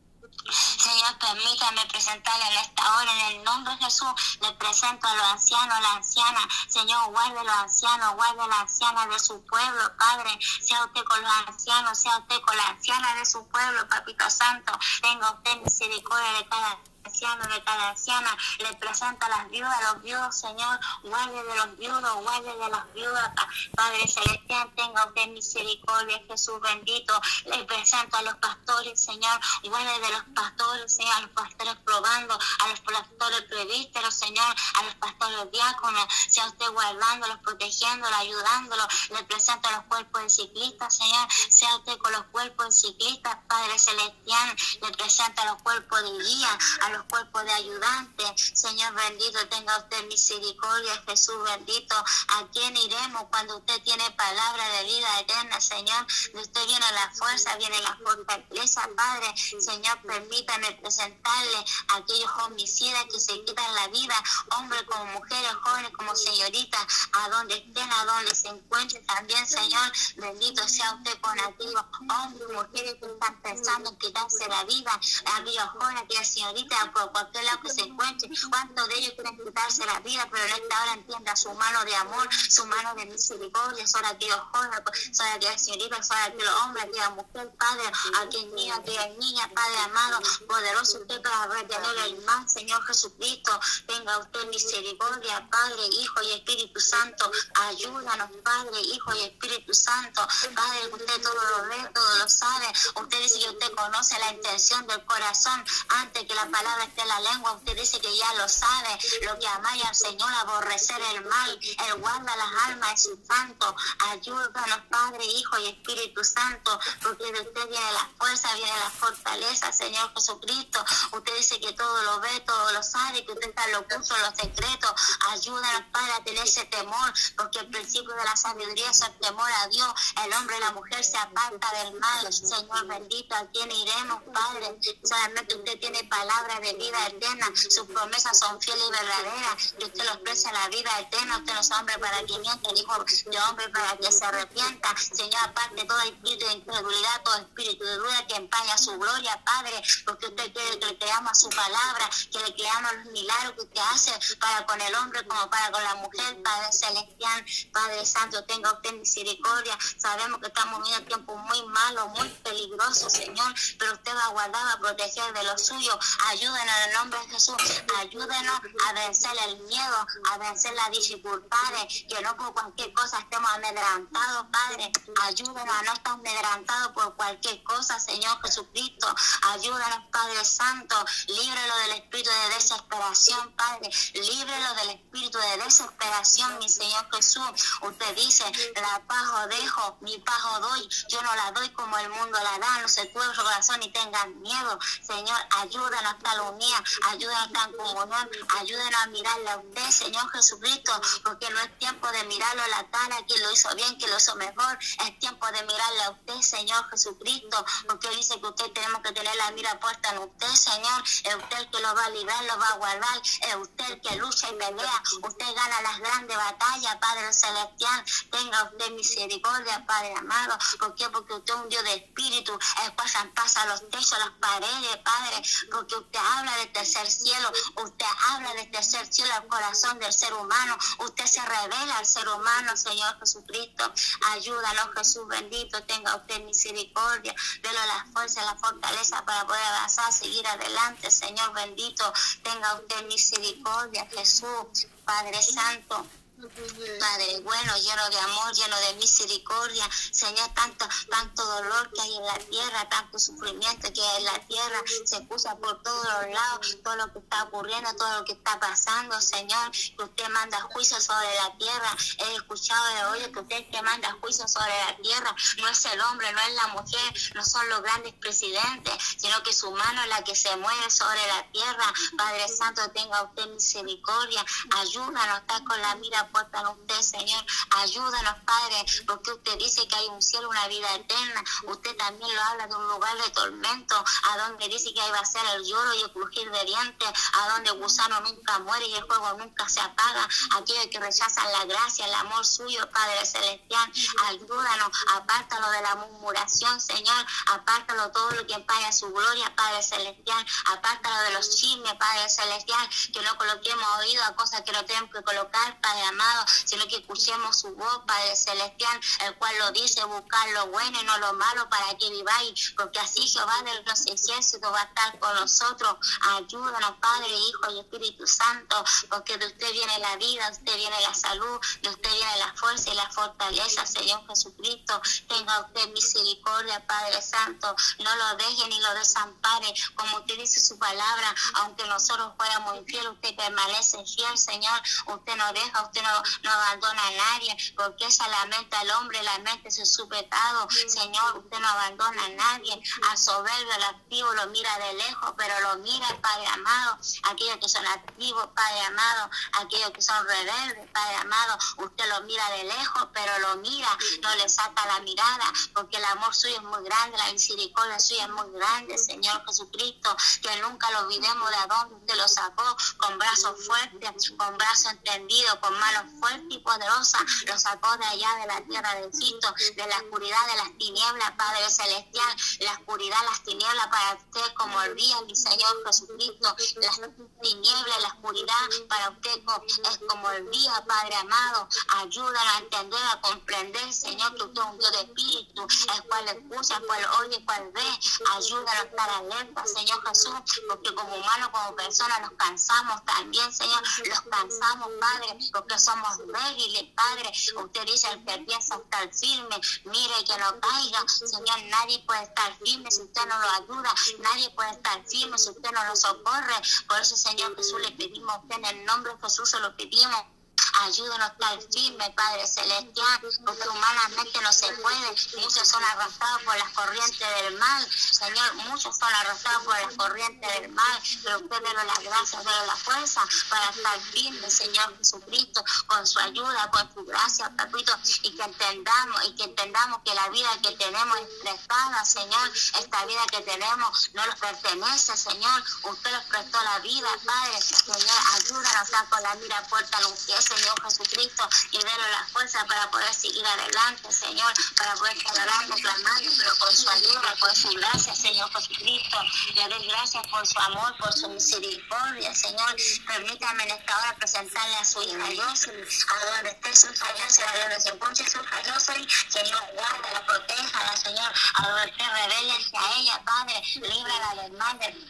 Señor, 0.50 1.18
permítame 1.18 1.86
presentarle 1.86 2.46
en 2.46 2.58
esta 2.58 2.96
hora, 2.96 3.12
en 3.12 3.36
el 3.36 3.44
nombre 3.44 3.74
de 3.76 3.84
Jesús, 3.84 4.38
le 4.42 4.52
presento 4.52 5.06
a 5.08 5.14
los 5.14 5.26
ancianos, 5.26 5.80
la 5.80 5.92
anciana. 5.94 6.48
Señor, 6.68 7.10
guarde 7.10 7.40
a 7.40 7.44
los 7.44 7.54
ancianos, 7.54 8.14
guarde 8.14 8.48
la 8.48 8.60
anciana 8.60 9.06
de 9.06 9.18
su 9.18 9.44
pueblo, 9.46 9.96
Padre. 9.96 10.38
Sea 10.60 10.84
usted 10.84 11.04
con 11.04 11.22
los 11.22 11.32
ancianos, 11.46 11.98
sea 11.98 12.18
usted 12.18 12.40
con 12.42 12.56
la 12.56 12.66
anciana 12.68 13.14
de 13.14 13.24
su 13.24 13.48
pueblo, 13.48 13.88
Papito 13.88 14.28
Santo. 14.28 14.78
Tenga 15.00 15.30
usted 15.30 15.56
misericordia 15.62 16.32
de 16.32 16.48
cada 16.48 16.78
anciano, 17.04 17.44
de 17.44 17.62
cada 17.64 17.90
anciana, 17.90 18.36
le 18.58 18.74
presenta 18.74 19.26
a 19.26 19.28
las 19.28 19.50
viudas, 19.50 19.78
a 19.78 19.92
los 19.92 20.02
viudos, 20.02 20.36
Señor, 20.36 20.80
guarde 21.02 21.44
de 21.44 21.56
los 21.56 21.76
viudos, 21.76 22.14
guarde 22.22 22.56
de 22.56 22.68
las 22.68 22.92
viudas, 22.94 23.30
Padre 23.76 24.08
Celestial, 24.08 24.72
tenga 24.74 25.06
usted 25.06 25.26
misericordia, 25.28 26.22
Jesús 26.28 26.60
bendito, 26.60 27.20
le 27.46 27.64
presento 27.64 28.16
a 28.16 28.22
los 28.22 28.34
pastores, 28.36 29.00
Señor, 29.02 29.40
guarde 29.64 30.00
de 30.00 30.12
los 30.12 30.22
pastores, 30.34 30.94
Señor, 30.94 31.14
a 31.14 31.20
los 31.22 31.30
pastores 31.30 31.76
probando, 31.84 32.34
a 32.34 32.68
los 32.68 32.80
pastores 32.80 33.42
prevísteros, 33.42 34.14
Señor, 34.14 34.54
a 34.74 34.82
los 34.84 34.94
pastores 34.94 35.50
diáconos, 35.52 36.06
sea 36.28 36.46
usted 36.46 36.70
guardándolos, 36.70 37.38
protegiéndolos, 37.38 38.18
ayudándolos, 38.18 39.10
le 39.10 39.22
presento 39.24 39.68
a 39.68 39.72
los 39.72 39.84
cuerpos 39.84 40.22
de 40.22 40.30
ciclistas, 40.30 40.96
Señor, 40.96 41.28
sea 41.48 41.76
usted 41.76 41.98
con 41.98 42.12
los 42.12 42.24
cuerpos 42.24 42.66
de 42.66 42.72
ciclistas, 42.72 43.36
Padre 43.46 43.78
Celestial, 43.78 44.56
le 44.82 44.90
presento 44.92 45.42
a 45.42 45.46
los 45.46 45.62
cuerpos 45.62 46.02
de 46.02 46.24
guía, 46.24 46.58
a 46.82 46.93
los 46.94 47.04
cuerpos 47.04 47.44
de 47.44 47.52
ayudantes. 47.52 48.52
Señor 48.54 48.94
bendito, 48.94 49.46
tenga 49.48 49.78
usted 49.78 50.06
misericordia, 50.06 51.02
Jesús 51.06 51.36
bendito. 51.44 51.96
¿A 52.28 52.46
quién 52.52 52.76
iremos 52.76 53.24
cuando 53.30 53.58
usted 53.58 53.82
tiene 53.82 54.10
palabra 54.12 54.68
de 54.68 54.84
vida 54.84 55.20
eterna, 55.20 55.60
Señor? 55.60 56.06
De 56.32 56.40
usted 56.40 56.66
viene 56.66 56.86
la 56.92 57.10
fuerza, 57.14 57.56
viene 57.56 57.80
la 57.80 57.96
fortaleza, 57.96 58.88
Padre. 58.96 59.34
Señor, 59.36 60.00
permítame 60.02 60.72
presentarle 60.72 61.64
a 61.88 61.96
aquellos 61.96 62.30
homicidas 62.44 63.04
que 63.06 63.18
se 63.18 63.44
quitan 63.44 63.74
la 63.74 63.88
vida, 63.88 64.14
hombres 64.56 64.82
como 64.84 65.04
mujeres, 65.06 65.54
jóvenes 65.62 65.90
como 65.96 66.14
señoritas, 66.14 66.86
a 67.12 67.28
donde 67.30 67.56
estén, 67.56 67.92
a 67.92 68.04
donde 68.04 68.34
se 68.34 68.48
encuentren 68.48 69.04
también, 69.06 69.46
Señor. 69.46 69.92
Bendito 70.16 70.66
sea 70.68 70.94
usted 70.94 71.20
con 71.20 71.38
aquellos 71.40 71.82
hombres 72.08 72.48
y 72.48 72.52
mujeres 72.52 72.94
que 73.00 73.06
están 73.06 73.40
pensando 73.42 73.90
en 73.90 73.98
quitarse 73.98 74.48
la 74.48 74.64
vida, 74.64 75.00
aquellos 75.36 75.68
jóvenes, 75.70 76.02
aquellas 76.02 76.28
señoritas, 76.28 76.83
por 76.92 77.12
cualquier 77.12 77.44
lado 77.44 77.60
que 77.62 77.70
se 77.70 77.82
encuentre, 77.82 78.28
cuántos 78.50 78.88
de 78.88 78.94
ellos 78.98 79.12
quieren 79.14 79.38
quitarse 79.38 79.86
la 79.86 80.00
vida, 80.00 80.28
pero 80.30 80.44
en 80.44 80.52
esta 80.62 80.82
hora 80.82 80.92
entienda 80.94 81.36
su 81.36 81.52
mano 81.54 81.84
de 81.84 81.94
amor, 81.96 82.28
su 82.32 82.66
mano 82.66 82.94
de 82.94 83.06
misericordia, 83.06 83.86
son 83.86 84.04
aquellos 84.04 84.40
jóvenes, 84.52 84.80
son 85.12 85.26
aquellas 85.28 85.62
señoritas, 85.62 86.06
son 86.06 86.16
aquellos 86.18 86.54
hombres, 86.62 86.84
aquella 86.84 87.10
mujer, 87.10 87.50
Padre, 87.58 87.84
aquel 88.22 88.54
niño, 88.54 88.74
aquella 88.74 89.06
niña, 89.18 89.50
Padre 89.54 89.78
amado, 89.78 90.20
poderoso 90.48 90.98
usted 91.00 91.22
para 91.22 91.46
retener 91.46 91.98
el 92.06 92.22
mal, 92.24 92.48
Señor 92.48 92.84
Jesucristo, 92.86 93.60
tenga 93.86 94.18
usted 94.18 94.48
misericordia, 94.48 95.48
Padre, 95.50 95.86
Hijo 95.86 96.22
y 96.22 96.32
Espíritu 96.32 96.80
Santo, 96.80 97.30
ayúdanos, 97.54 98.30
Padre, 98.42 98.80
Hijo 98.80 99.14
y 99.14 99.22
Espíritu 99.22 99.74
Santo, 99.74 100.26
Padre, 100.54 100.88
usted 100.92 101.22
todo 101.22 101.34
lo 101.34 101.68
ve, 101.68 101.90
todo 101.94 102.18
lo 102.18 102.28
sabe, 102.28 102.66
usted 102.94 103.20
dice 103.20 103.38
que 103.40 103.50
usted 103.50 103.72
conoce 103.74 104.18
la 104.18 104.32
intención 104.32 104.86
del 104.86 105.04
corazón 105.04 105.64
antes 105.88 106.24
que 106.26 106.34
la 106.34 106.46
palabra 106.46 106.73
esté 106.82 107.04
la 107.06 107.20
lengua, 107.20 107.52
usted 107.52 107.76
dice 107.76 108.00
que 108.00 108.16
ya 108.16 108.32
lo 108.34 108.48
sabe, 108.48 108.98
lo 109.22 109.38
que 109.38 109.46
amáis 109.46 109.84
al 109.84 109.94
Señor, 109.94 110.32
aborrecer 110.34 111.00
el 111.14 111.24
mal, 111.24 111.58
Él 111.62 111.94
guarda 112.00 112.36
las 112.36 112.68
almas 112.68 112.90
de 112.90 112.96
su 112.98 113.18
santo, 113.26 113.76
ayúdanos 114.10 114.80
Padre, 114.90 115.24
Hijo 115.24 115.58
y 115.58 115.68
Espíritu 115.68 116.24
Santo, 116.24 116.78
porque 117.02 117.32
de 117.32 117.40
usted 117.40 117.68
viene 117.68 117.92
la 117.92 118.10
fuerza, 118.18 118.54
viene 118.54 118.78
la 118.78 118.90
fortaleza, 118.90 119.72
Señor 119.72 120.12
Jesucristo, 120.14 120.84
usted 121.12 121.36
dice 121.36 121.60
que 121.60 121.72
todo 121.72 122.02
lo 122.02 122.20
ve, 122.20 122.40
todo 122.40 122.72
lo 122.72 122.82
sabe, 122.82 123.24
que 123.24 123.32
usted 123.32 123.48
está 123.48 123.66
lo 123.68 123.86
puso 123.86 124.16
los 124.18 124.34
secretos, 124.36 124.92
ayúdanos 125.30 125.82
Padre 125.92 126.12
a 126.12 126.24
tener 126.24 126.42
ese 126.44 126.64
temor, 126.66 127.12
porque 127.36 127.60
el 127.60 127.70
principio 127.70 128.14
de 128.14 128.24
la 128.24 128.36
sabiduría 128.36 128.90
es 128.90 129.00
el 129.02 129.14
temor 129.18 129.50
a 129.62 129.68
Dios, 129.68 129.92
el 130.24 130.32
hombre 130.34 130.56
y 130.56 130.60
la 130.60 130.72
mujer 130.72 131.04
se 131.04 131.16
aparta 131.16 131.70
del 131.84 131.98
mal, 131.98 132.32
Señor 132.32 132.86
bendito, 132.86 133.34
¿a 133.34 133.46
quién 133.52 133.70
iremos 133.70 134.22
Padre? 134.32 134.78
Solamente 135.02 135.56
usted 135.56 135.78
tiene 135.80 136.04
palabra 136.04 136.60
de 136.64 136.72
vida 136.74 137.06
eterna. 137.06 137.46
Sus 137.54 137.86
promesas 137.86 138.38
son 138.38 138.60
fieles 138.60 138.84
y 138.88 138.90
verdaderas. 138.90 139.74
Y 139.78 139.84
usted 139.84 140.04
los 140.04 140.14
expresa 140.14 140.52
la 140.52 140.68
vida 140.68 140.90
eterna. 141.00 141.38
Usted 141.38 141.52
no 141.52 141.60
es 141.60 141.70
hombre 141.70 141.98
para 141.98 142.24
que 142.24 142.38
miente, 142.38 142.70
hijo 142.74 143.04
de 143.04 143.38
hombre 143.48 143.68
para 143.68 143.96
que 143.98 144.10
se 144.10 144.24
arrepienta. 144.24 144.96
Señor, 144.96 145.40
aparte 145.44 145.84
todo 145.84 146.00
espíritu 146.00 146.46
de 146.46 146.52
incredulidad, 146.54 147.22
todo 147.22 147.36
espíritu 147.36 147.84
de 147.84 147.96
duda 147.96 148.26
que 148.26 148.36
empaña 148.36 148.78
su 148.78 148.98
gloria, 148.98 149.40
Padre, 149.44 149.82
porque 150.04 150.26
usted 150.26 150.52
quiere 150.52 150.78
que 150.78 150.86
le 150.86 150.98
creamos 150.98 151.32
a 151.32 151.34
su 151.34 151.48
palabra, 151.50 152.10
que 152.32 152.38
le 152.38 152.54
creamos 152.54 152.92
los 152.94 153.12
milagros 153.12 153.52
que 153.54 153.62
usted 153.62 153.82
hace 153.92 154.36
para 154.40 154.64
con 154.66 154.80
el 154.80 154.94
hombre 154.94 155.26
como 155.26 155.50
para 155.50 155.70
con 155.70 155.82
la 155.82 155.94
mujer, 155.96 156.42
Padre 156.42 156.72
Celestial, 156.72 157.44
Padre 157.72 158.06
Santo, 158.06 158.44
tenga 158.44 158.72
usted 158.72 158.92
misericordia. 158.94 159.76
Sabemos 159.98 160.40
que 160.40 160.46
estamos 160.46 160.82
viviendo 160.82 161.06
tiempos 161.06 161.36
muy 161.36 161.62
malos, 161.66 162.08
muy 162.16 162.28
peligrosos, 162.28 163.12
Señor, 163.12 163.54
pero 163.78 163.92
usted 163.92 164.14
va 164.14 164.24
a 164.24 164.30
guardar, 164.30 164.66
va 164.66 164.72
a 164.72 164.78
proteger 164.78 165.32
de 165.34 165.42
lo 165.44 165.58
suyo. 165.58 165.98
Ayúdanos 166.28 166.53
ayúdenos 166.54 166.76
en 166.76 166.88
el 166.88 166.94
nombre 166.94 167.20
de 167.20 167.28
Jesús, 167.28 167.82
ayúdenos 167.98 168.60
a 168.86 168.92
vencer 168.92 169.32
el 169.46 169.56
miedo, 169.64 170.06
a 170.30 170.38
vencer 170.38 170.72
las 170.74 170.90
dificultades, 170.90 172.04
que 172.08 172.20
no 172.22 172.36
por 172.36 172.52
cualquier 172.54 172.92
cosa 172.92 173.18
estemos 173.18 173.50
amedrantados, 173.52 174.46
Padre, 174.52 174.92
ayúdenos 175.22 175.74
a 175.74 175.82
no 175.82 175.92
estar 175.92 176.12
amedrantados 176.12 176.92
por 176.92 177.16
cualquier 177.16 177.62
cosa, 177.64 177.98
Señor 177.98 178.40
Jesucristo, 178.42 179.12
ayúdanos, 179.52 180.06
Padre 180.12 180.44
Santo, 180.44 180.96
líbrelo 181.28 181.76
del 181.76 181.92
espíritu 181.92 182.30
de 182.30 182.54
desesperación, 182.54 183.52
Padre, 183.56 183.90
líbrelo 184.14 184.74
del 184.74 184.90
espíritu 184.90 185.38
de 185.38 185.56
desesperación, 185.64 186.58
mi 186.58 186.68
Señor 186.68 187.08
Jesús, 187.14 187.50
usted 187.82 188.14
dice, 188.14 188.44
la 188.76 189.02
paz 189.06 189.48
dejo, 189.48 189.98
mi 190.00 190.18
paz 190.18 190.42
doy, 190.60 190.88
yo 191.08 191.20
no 191.22 191.34
la 191.34 191.50
doy 191.52 191.68
como 191.70 191.98
el 191.98 192.08
mundo 192.10 192.38
la 192.42 192.58
da, 192.58 192.80
no 192.82 192.88
se 192.88 193.06
tuve 193.06 193.24
corazón 193.34 193.82
y 193.82 193.90
tengan 193.90 194.40
miedo, 194.40 194.78
Señor, 195.02 195.38
ayúdanos, 195.50 196.14
Padre 196.22 196.33
mía, 196.52 196.82
ayúdanos 197.10 197.62
a 197.62 197.70
comunión, 197.76 198.30
ayúdanos 198.58 199.00
a 199.02 199.06
mirarle 199.06 199.50
a 199.50 199.56
usted, 199.58 199.90
Señor 199.90 200.30
Jesucristo, 200.30 200.92
porque 201.22 201.48
no 201.50 201.60
es 201.60 201.78
tiempo 201.78 202.10
de 202.10 202.24
mirarlo 202.24 202.62
a 202.62 202.68
la 202.68 202.90
cara, 202.90 203.16
que 203.26 203.38
lo 203.38 203.52
hizo 203.52 203.74
bien, 203.74 203.96
que 203.98 204.08
lo 204.08 204.16
hizo 204.16 204.34
mejor, 204.36 204.78
es 204.80 205.18
tiempo 205.18 205.46
de 205.46 205.62
mirarle 205.62 206.02
a 206.04 206.10
usted, 206.10 206.40
Señor 206.40 206.88
Jesucristo, 206.90 207.64
porque 207.86 208.10
dice 208.10 208.40
que 208.40 208.46
usted 208.46 208.72
tenemos 208.72 209.00
que 209.02 209.12
tener 209.12 209.34
la 209.36 209.50
mira 209.52 209.78
puesta 209.80 210.10
en 210.10 210.18
usted, 210.18 210.54
Señor, 210.54 211.02
es 211.02 211.34
usted 211.34 211.70
que 211.70 211.80
lo 211.80 211.94
va 211.94 212.04
a 212.04 212.10
librar, 212.10 212.44
lo 212.44 212.58
va 212.58 212.66
a 212.66 212.76
guardar, 212.76 213.22
es 213.22 213.56
usted 213.56 213.84
el 213.90 214.00
que 214.00 214.16
lucha 214.16 214.48
y 214.50 214.54
pelea, 214.54 215.02
usted 215.22 215.54
gana 215.54 215.82
las 215.82 215.98
grandes 215.98 216.36
batallas, 216.36 216.96
Padre 216.96 217.32
Celestial, 217.32 218.04
tenga 218.30 218.64
usted 218.64 218.90
misericordia, 218.92 219.84
Padre 219.86 220.14
amado, 220.16 220.58
¿por 220.78 220.94
qué? 220.94 221.08
Porque 221.10 221.34
usted 221.34 221.54
es 221.54 221.60
un 221.60 221.68
Dios 221.68 221.84
de 221.84 221.94
espíritu, 221.94 222.58
es 222.84 222.90
pasan 222.92 223.32
pasa 223.34 223.66
los 223.66 223.88
techos, 223.90 224.18
las 224.18 224.30
paredes, 224.40 224.96
Padre, 224.98 225.42
porque 225.70 225.96
usted 225.96 226.18
habla 226.24 226.56
del 226.56 226.72
tercer 226.72 227.10
cielo, 227.10 227.52
usted 227.76 228.06
habla 228.28 228.54
del 228.54 228.70
tercer 228.70 229.06
cielo 229.12 229.32
al 229.34 229.46
corazón 229.46 229.98
del 229.98 230.12
ser 230.12 230.32
humano, 230.34 230.76
usted 231.00 231.26
se 231.26 231.40
revela 231.42 231.98
al 231.98 232.06
ser 232.06 232.28
humano, 232.28 232.76
Señor 232.76 233.18
Jesucristo. 233.18 233.92
Ayúdanos, 234.32 234.90
Jesús 234.96 235.26
bendito, 235.28 235.82
tenga 235.84 236.16
usted 236.16 236.44
misericordia, 236.44 237.34
déle 237.62 237.86
la 237.86 238.06
fuerza, 238.12 238.44
la 238.44 238.56
fortaleza 238.56 239.24
para 239.24 239.46
poder 239.46 239.64
avanzar, 239.64 240.12
seguir 240.12 240.46
adelante, 240.46 241.10
Señor 241.10 241.52
bendito, 241.52 242.12
tenga 242.42 242.74
usted 242.74 243.06
misericordia, 243.06 244.06
Jesús, 244.06 244.86
Padre 245.04 245.42
Santo. 245.42 246.06
Padre 246.48 247.40
bueno, 247.40 247.72
lleno 247.78 248.10
de 248.10 248.18
amor, 248.18 248.54
lleno 248.54 248.76
de 248.80 248.94
misericordia. 248.94 249.88
Señor, 250.10 250.48
tanto, 250.54 250.86
tanto 251.10 251.44
dolor 251.44 251.90
que 251.92 252.00
hay 252.00 252.16
en 252.16 252.26
la 252.26 252.38
tierra, 252.38 252.88
tanto 252.88 253.18
sufrimiento 253.18 253.92
que 253.92 254.00
hay 254.02 254.16
en 254.18 254.24
la 254.24 254.38
tierra. 254.46 254.82
Se 255.04 255.16
excusa 255.16 255.56
por 255.56 255.82
todos 255.82 256.04
los 256.04 256.34
lados, 256.34 256.76
todo 256.82 256.96
lo 256.96 257.12
que 257.12 257.18
está 257.20 257.44
ocurriendo, 257.44 257.94
todo 257.96 258.18
lo 258.18 258.24
que 258.24 258.32
está 258.32 258.58
pasando, 258.60 259.20
Señor. 259.20 259.70
Que 259.70 260.04
usted 260.04 260.28
manda 260.28 260.60
juicio 260.72 261.00
sobre 261.00 261.34
la 261.34 261.56
tierra. 261.56 261.96
He 262.18 262.34
escuchado 262.36 262.86
de 262.94 263.04
hoy 263.06 263.32
que 263.32 263.40
usted 263.40 263.70
que 263.70 263.82
manda 263.82 264.16
juicio 264.20 264.46
sobre 264.46 264.76
la 264.86 264.96
tierra. 264.98 265.34
No 265.58 265.68
es 265.68 265.84
el 265.86 266.00
hombre, 266.02 266.32
no 266.32 266.40
es 266.40 266.54
la 266.54 266.66
mujer, 266.68 267.14
no 267.34 267.44
son 267.44 267.68
los 267.68 267.82
grandes 267.82 268.12
presidentes, 268.14 268.94
sino 269.18 269.42
que 269.42 269.52
su 269.52 269.70
mano 269.70 270.02
es 270.02 270.08
la 270.08 270.22
que 270.24 270.34
se 270.34 270.54
mueve 270.56 270.90
sobre 270.90 271.26
la 271.26 271.50
tierra. 271.52 271.92
Padre 272.16 272.48
Santo, 272.48 272.90
tenga 272.90 273.22
usted 273.22 273.46
misericordia. 273.48 274.44
Ayúdanos, 274.76 275.40
está 275.40 275.62
con 275.64 275.80
la 275.80 275.94
mira 275.96 276.28
puesta 276.34 276.60
en 276.60 276.66
usted, 276.66 277.00
Señor. 277.00 277.44
Ayúdanos, 277.78 278.34
Padre, 278.44 278.84
porque 279.06 279.30
usted 279.30 279.56
dice 279.58 279.86
que 279.86 279.94
hay 279.94 280.08
un 280.08 280.20
cielo, 280.20 280.48
una 280.50 280.66
vida 280.66 280.92
eterna. 280.96 281.44
Usted 281.68 281.96
también 281.96 282.34
lo 282.34 282.42
habla 282.42 282.66
de 282.66 282.74
un 282.74 282.88
lugar 282.88 283.16
de 283.16 283.30
tormento, 283.30 284.04
a 284.30 284.38
donde 284.38 284.68
dice 284.68 284.92
que 284.92 285.00
ahí 285.00 285.10
va 285.12 285.20
a 285.20 285.24
ser 285.24 285.42
el 285.54 285.64
lloro 285.64 285.94
y 285.94 286.02
el 286.02 286.12
crujir 286.12 286.50
de 286.50 286.64
dientes, 286.64 287.08
a 287.34 287.48
donde 287.50 287.70
el 287.70 287.78
gusano 287.78 288.20
nunca 288.20 288.58
muere 288.58 288.86
y 288.88 288.94
el 288.94 289.06
fuego 289.06 289.32
nunca 289.34 289.68
se 289.68 289.80
apaga. 289.80 290.28
Aquellos 290.56 290.88
que 290.88 290.98
rechazan 290.98 291.52
la 291.52 291.64
gracia, 291.66 292.06
el 292.06 292.14
amor 292.14 292.44
suyo, 292.44 292.90
Padre 292.90 293.24
Celestial, 293.24 293.92
ayúdanos, 294.26 294.88
apártalo 295.14 295.70
de 295.70 295.82
la 295.82 295.94
murmuración, 295.94 296.80
Señor, 296.80 297.26
apártalo 297.52 298.10
todo 298.10 298.30
lo 298.32 298.46
que 298.46 298.54
empaña 298.54 298.90
su 298.90 299.08
gloria, 299.12 299.54
Padre 299.54 299.82
Celestial, 299.82 300.44
apártalo 300.66 301.16
de 301.26 301.30
los 301.34 301.56
chismes, 301.56 301.94
Padre 301.94 302.28
Celestial, 302.28 302.88
que 303.12 303.22
no 303.22 303.36
coloquemos 303.36 303.86
oído 304.00 304.24
a 304.24 304.34
cosas 304.34 304.62
que 304.62 304.72
no 304.72 304.84
tenemos 304.84 305.10
que 305.12 305.22
colocar, 305.22 305.80
Padre 305.80 306.02
amado, 306.14 306.44
sino 306.64 306.86
que 306.86 306.96
escuchemos 306.96 307.58
su 307.58 307.74
voz, 307.74 308.00
Padre 308.06 308.36
Celestial, 308.36 309.00
el 309.26 309.34
cual 309.36 309.58
lo 309.58 309.72
dice, 309.72 310.04
buscar 310.04 310.48
lo 310.50 310.66
bueno 310.68 311.00
y 311.00 311.04
no 311.04 311.18
lo 311.18 311.32
malo 311.34 311.68
para 311.68 311.96
que 311.98 312.08
viváis, 312.10 312.72
porque 312.76 313.00
así 313.00 313.26
Jehová 313.26 313.62
de 313.62 313.82
los 313.82 314.06
ejércitos 314.06 314.72
va 314.72 314.80
a 314.80 314.84
estar 314.84 315.18
con 315.18 315.34
nosotros. 315.34 315.96
Ayúdanos, 316.36 316.92
Padre, 317.00 317.28
Hijo 317.28 317.70
y 317.72 317.80
Espíritu 317.80 318.26
Santo, 318.26 318.84
porque 319.10 319.36
de 319.36 319.46
usted 319.46 319.72
viene 319.72 319.98
la 319.98 320.16
vida, 320.16 320.50
de 320.50 320.56
usted 320.58 320.76
viene 320.76 321.00
la 321.00 321.14
salud, 321.14 321.60
de 321.82 321.88
usted 321.88 322.10
viene 322.10 322.38
la 322.38 322.54
fuerza 322.54 322.90
y 322.90 322.94
la 322.94 323.10
fortaleza, 323.10 323.86
Señor 323.86 324.26
Jesucristo. 324.28 325.00
Tenga 325.28 325.60
usted 325.60 325.92
misericordia, 325.92 326.86
Padre 326.86 327.20
Santo, 327.20 327.74
no 327.98 328.16
lo 328.16 328.36
deje 328.36 328.68
ni 328.68 328.80
lo 328.80 328.94
desampare, 328.94 329.74
como 329.94 330.18
usted 330.18 330.36
dice 330.38 330.60
su 330.60 330.78
palabra, 330.78 331.34
aunque 331.54 331.84
nosotros 331.86 332.32
fuéramos 332.36 332.76
infieles, 332.76 333.12
usted 333.12 333.34
permanece 333.36 334.04
fiel, 334.06 334.36
Señor, 334.38 334.80
usted 335.06 335.36
no 335.36 335.52
deja, 335.52 335.82
usted 335.82 336.02
no, 336.42 336.50
abandona 336.50 337.06
a 337.06 337.10
nadie, 337.10 337.56
porque 337.76 338.06
esa 338.06 338.28
la 338.28 338.46
mente 338.46 338.76
al 338.76 338.90
hombre, 338.92 339.22
la 339.22 339.38
mente 339.38 339.68
es 339.68 339.92
su 339.92 340.08
pecado, 340.08 340.68
Señor, 340.70 341.38
usted 341.38 341.58
no 341.58 341.68
abandona 341.68 342.24
a 342.24 342.28
nadie, 342.28 342.80
al 343.10 343.18
soberbio, 343.18 343.72
al 343.74 343.82
activo 343.84 344.32
lo 344.34 344.46
mira 344.48 344.78
de 344.78 344.94
lejos, 344.94 345.34
pero 345.36 345.54
lo 345.60 345.76
mira, 345.78 346.06
Padre 346.20 346.46
amado, 346.48 346.98
aquellos 347.24 347.58
que 347.58 347.68
son 347.68 347.86
activos, 347.86 348.48
Padre 348.54 348.80
amado, 348.80 349.30
aquellos 349.52 349.90
que 349.90 350.02
son 350.02 350.26
rebeldes, 350.26 350.88
Padre 350.92 351.16
amado, 351.16 351.58
usted 351.78 352.08
lo 352.08 352.20
mira 352.22 352.48
de 352.50 352.64
lejos, 352.64 353.08
pero 353.12 353.38
lo 353.40 353.56
mira, 353.56 353.88
no 354.22 354.34
le 354.36 354.48
saca 354.48 354.86
la 354.86 355.00
mirada, 355.00 355.52
porque 355.72 355.96
el 355.96 356.04
amor 356.04 356.34
suyo 356.34 356.56
es 356.56 356.62
muy 356.62 356.84
grande, 356.84 357.16
la 357.18 357.32
misericordia 357.32 357.98
suya 357.98 358.24
es 358.24 358.30
muy 358.30 358.50
grande, 358.52 358.98
Señor 358.98 359.44
Jesucristo, 359.46 360.16
que 360.42 360.56
nunca 360.62 360.90
lo 360.90 361.00
olvidemos 361.00 361.50
de 361.50 361.56
a 361.56 361.88
usted 361.90 362.16
lo 362.16 362.28
sacó, 362.28 362.76
con 362.98 363.18
brazos 363.18 363.64
fuertes, 363.66 364.32
con 364.36 364.56
brazos 364.56 364.92
entendidos, 364.92 365.56
con 365.56 365.78
manos 365.78 365.93
fuertes 366.18 366.46
y 366.50 366.58
poderosas, 366.58 367.22
lo 367.46 367.58
sacó 367.58 367.96
de 367.96 368.04
allá 368.04 368.28
de 368.40 368.46
la 368.46 368.60
tierra 368.66 368.94
del 368.94 369.10
Egipto, 369.12 369.54
de 369.76 369.86
la 369.86 369.96
oscuridad 369.98 370.46
de 370.46 370.56
las 370.56 370.78
tinieblas, 370.78 371.30
Padre 371.32 371.70
Celestial, 371.70 372.36
la 372.60 372.72
oscuridad, 372.72 373.18
las 373.24 373.42
tinieblas 373.42 373.86
para 373.88 374.14
usted 374.14 374.54
como 374.54 374.82
el 374.82 374.94
día, 374.96 375.20
mi 375.22 375.34
Señor 375.34 375.84
Jesucristo, 375.86 376.56
las 376.80 377.00
tinieblas, 377.42 378.02
la 378.02 378.08
oscuridad 378.08 378.54
para 378.88 379.10
usted 379.10 379.42
es 379.90 379.98
como 380.08 380.30
el 380.30 380.50
día, 380.50 380.84
Padre 380.86 381.14
amado, 381.16 381.68
ayúdala 381.96 382.56
a 382.56 382.58
entender, 382.58 383.00
a 383.12 383.20
comprender, 383.20 383.92
Señor, 383.92 384.34
que 384.36 384.42
usted 384.42 384.62
es 384.62 384.68
un 384.68 384.78
Dios 384.78 384.92
de 384.92 385.00
espíritu, 385.02 385.66
el 385.94 386.02
cual 386.04 386.28
escucha, 386.28 386.76
el 386.76 386.86
cual 386.86 387.06
oye, 387.20 387.36
el 387.36 387.44
cual 387.44 387.70
ve, 387.72 387.98
ayúdala 388.32 388.80
a 388.80 388.84
estar 388.84 389.10
alerta, 389.10 389.66
Señor 389.66 390.06
Jesús, 390.08 390.34
porque 390.68 390.94
como 390.94 391.14
humanos, 391.14 391.48
como 391.48 391.76
personas 391.76 392.20
nos 392.20 392.32
cansamos 392.32 393.04
también, 393.04 393.52
Señor, 393.52 393.82
los 394.06 394.20
cansamos, 394.22 394.88
Padre, 395.00 395.38
porque 395.52 395.78
somos 395.84 396.18
débiles, 396.18 396.84
Padre, 396.94 397.30
usted 397.30 397.86
dice, 397.86 398.08
el 398.10 398.24
que 398.24 398.38
piensa 398.38 398.76
estar 398.76 399.12
firme, 399.14 399.60
mire 399.84 400.14
que 400.26 400.38
no 400.38 400.60
caiga, 400.60 401.04
Señor, 401.08 401.62
nadie 401.70 401.98
puede 402.06 402.22
estar 402.22 402.56
firme 402.58 402.90
si 402.90 403.02
usted 403.02 403.26
no 403.26 403.38
lo 403.38 403.50
ayuda, 403.50 403.94
nadie 404.20 404.50
puede 404.50 404.70
estar 404.70 405.04
firme 405.06 405.38
si 405.38 405.50
usted 405.50 405.70
no 405.72 405.84
lo 405.84 405.96
socorre, 405.96 406.54
por 406.88 406.98
eso, 407.00 407.16
Señor 407.16 407.54
Jesús, 407.56 407.80
le 407.80 407.90
pedimos 407.92 408.34
a 408.34 408.38
usted 408.38 408.56
en 408.56 408.64
el 408.64 408.84
nombre 408.84 409.12
de 409.14 409.20
Jesús, 409.20 409.50
se 409.50 409.60
lo 409.60 409.76
pedimos. 409.76 410.33
Ayúdanos 410.82 411.28
a 411.28 411.32
estar 411.32 411.72
firme, 411.72 412.10
Padre 412.10 412.46
Celestial, 412.46 413.20
porque 413.44 413.68
humanamente 413.68 414.40
no 414.42 414.52
se 414.52 414.68
puede. 414.74 415.10
Muchos 415.40 415.68
son 415.68 415.84
arrastrados 415.84 416.42
por 416.42 416.56
las 416.56 416.68
corrientes 416.70 417.28
del 417.42 417.58
mal. 417.58 417.86
Señor, 417.90 418.54
muchos 418.54 418.96
son 418.96 419.14
arrastrados 419.14 419.64
por 419.64 419.80
las 419.80 419.94
corrientes 419.94 420.60
del 420.60 420.72
mal, 420.72 421.02
pero 421.22 421.38
usted 421.38 421.62
déle 421.62 421.84
la 421.84 421.94
gracia, 422.02 422.38
déle 422.40 422.66
la 422.66 422.76
fuerza 422.76 423.22
para 423.48 423.70
estar 423.70 424.00
firme, 424.00 424.50
Señor 424.50 424.96
Jesucristo, 424.98 425.64
con 425.86 426.06
su 426.06 426.18
ayuda, 426.18 426.70
con 426.70 426.92
su 426.92 427.04
gracia, 427.04 427.50
papito, 427.56 427.92
y 428.22 428.36
que 428.36 428.42
entendamos, 428.42 429.24
y 429.26 429.36
que 429.36 429.44
entendamos 429.44 430.00
que 430.04 430.14
la 430.14 430.28
vida 430.28 430.48
que 430.62 430.72
tenemos 430.72 431.18
es 431.18 431.28
prestada, 431.42 432.04
Señor, 432.04 432.50
esta 432.52 433.04
vida 433.06 433.24
que 433.30 433.40
tenemos 433.42 434.10
no 434.12 434.26
nos 434.26 434.36
pertenece, 434.36 435.16
Señor. 435.16 435.64
Usted 435.82 436.12
nos 436.12 436.24
prestó 436.24 436.62
la 436.62 436.78
vida, 436.80 437.08
Padre. 437.24 437.62
Señor, 437.62 438.18
ayúdanos 438.34 438.94
a 438.94 439.04
con 439.06 439.22
la 439.22 439.34
mira 439.36 439.62
puerta 439.68 439.98
a 439.98 440.08
usted, 440.08 440.40
Señor 440.64 440.82
Jesucristo, 440.82 441.48
y 441.72 441.76
déle 441.76 442.10
la 442.10 442.26
fuerza 442.32 442.64
para 442.64 442.90
poder 442.90 443.12
seguir 443.12 443.44
adelante, 443.46 444.10
Señor, 444.10 444.50
para 444.78 444.94
poder 444.94 445.14
estar 445.14 445.46
orando, 445.46 445.74
clamando, 445.76 446.30
pero 446.38 446.56
con 446.56 446.74
su 446.74 446.88
ayuda, 446.88 447.36
con 447.38 447.54
su 447.54 447.68
gracia, 447.68 448.14
Señor 448.14 448.50
Jesucristo. 448.50 449.18
Le 449.56 449.68
doy 449.68 449.88
gracias 449.88 450.26
por 450.28 450.46
su 450.46 450.58
amor, 450.58 450.96
por 450.96 451.12
su 451.12 451.28
misericordia, 451.28 452.34
Señor. 452.34 452.76
Permítame 453.06 453.64
en 453.64 453.70
esta 453.72 453.98
hora 453.98 454.16
presentarle 454.16 454.76
a 454.76 454.84
su 454.86 455.02
hija 455.02 455.26
Jocelyn, 455.36 455.84
a 455.84 456.34
donde 456.34 456.50
esté 456.50 456.76
su 456.76 456.86
hija 456.94 457.06
a 457.12 457.58
donde 457.58 457.80
se 457.82 457.88
encuentre 457.90 458.30
su 458.30 458.38
hija 458.38 458.80
Señor, 459.28 459.62
guarda, 459.74 460.12
la 460.14 460.24
proteja, 460.24 460.96
Señor, 460.96 461.32
a 461.56 461.68
donde 461.68 461.90
esté 461.90 462.04
rebelde 462.08 462.52
hacia 462.52 462.96
ella, 462.96 463.22
Padre, 463.22 463.62
líbrala 463.74 464.42
del 464.42 464.52
mal, 464.52 464.78
del 464.78 465.08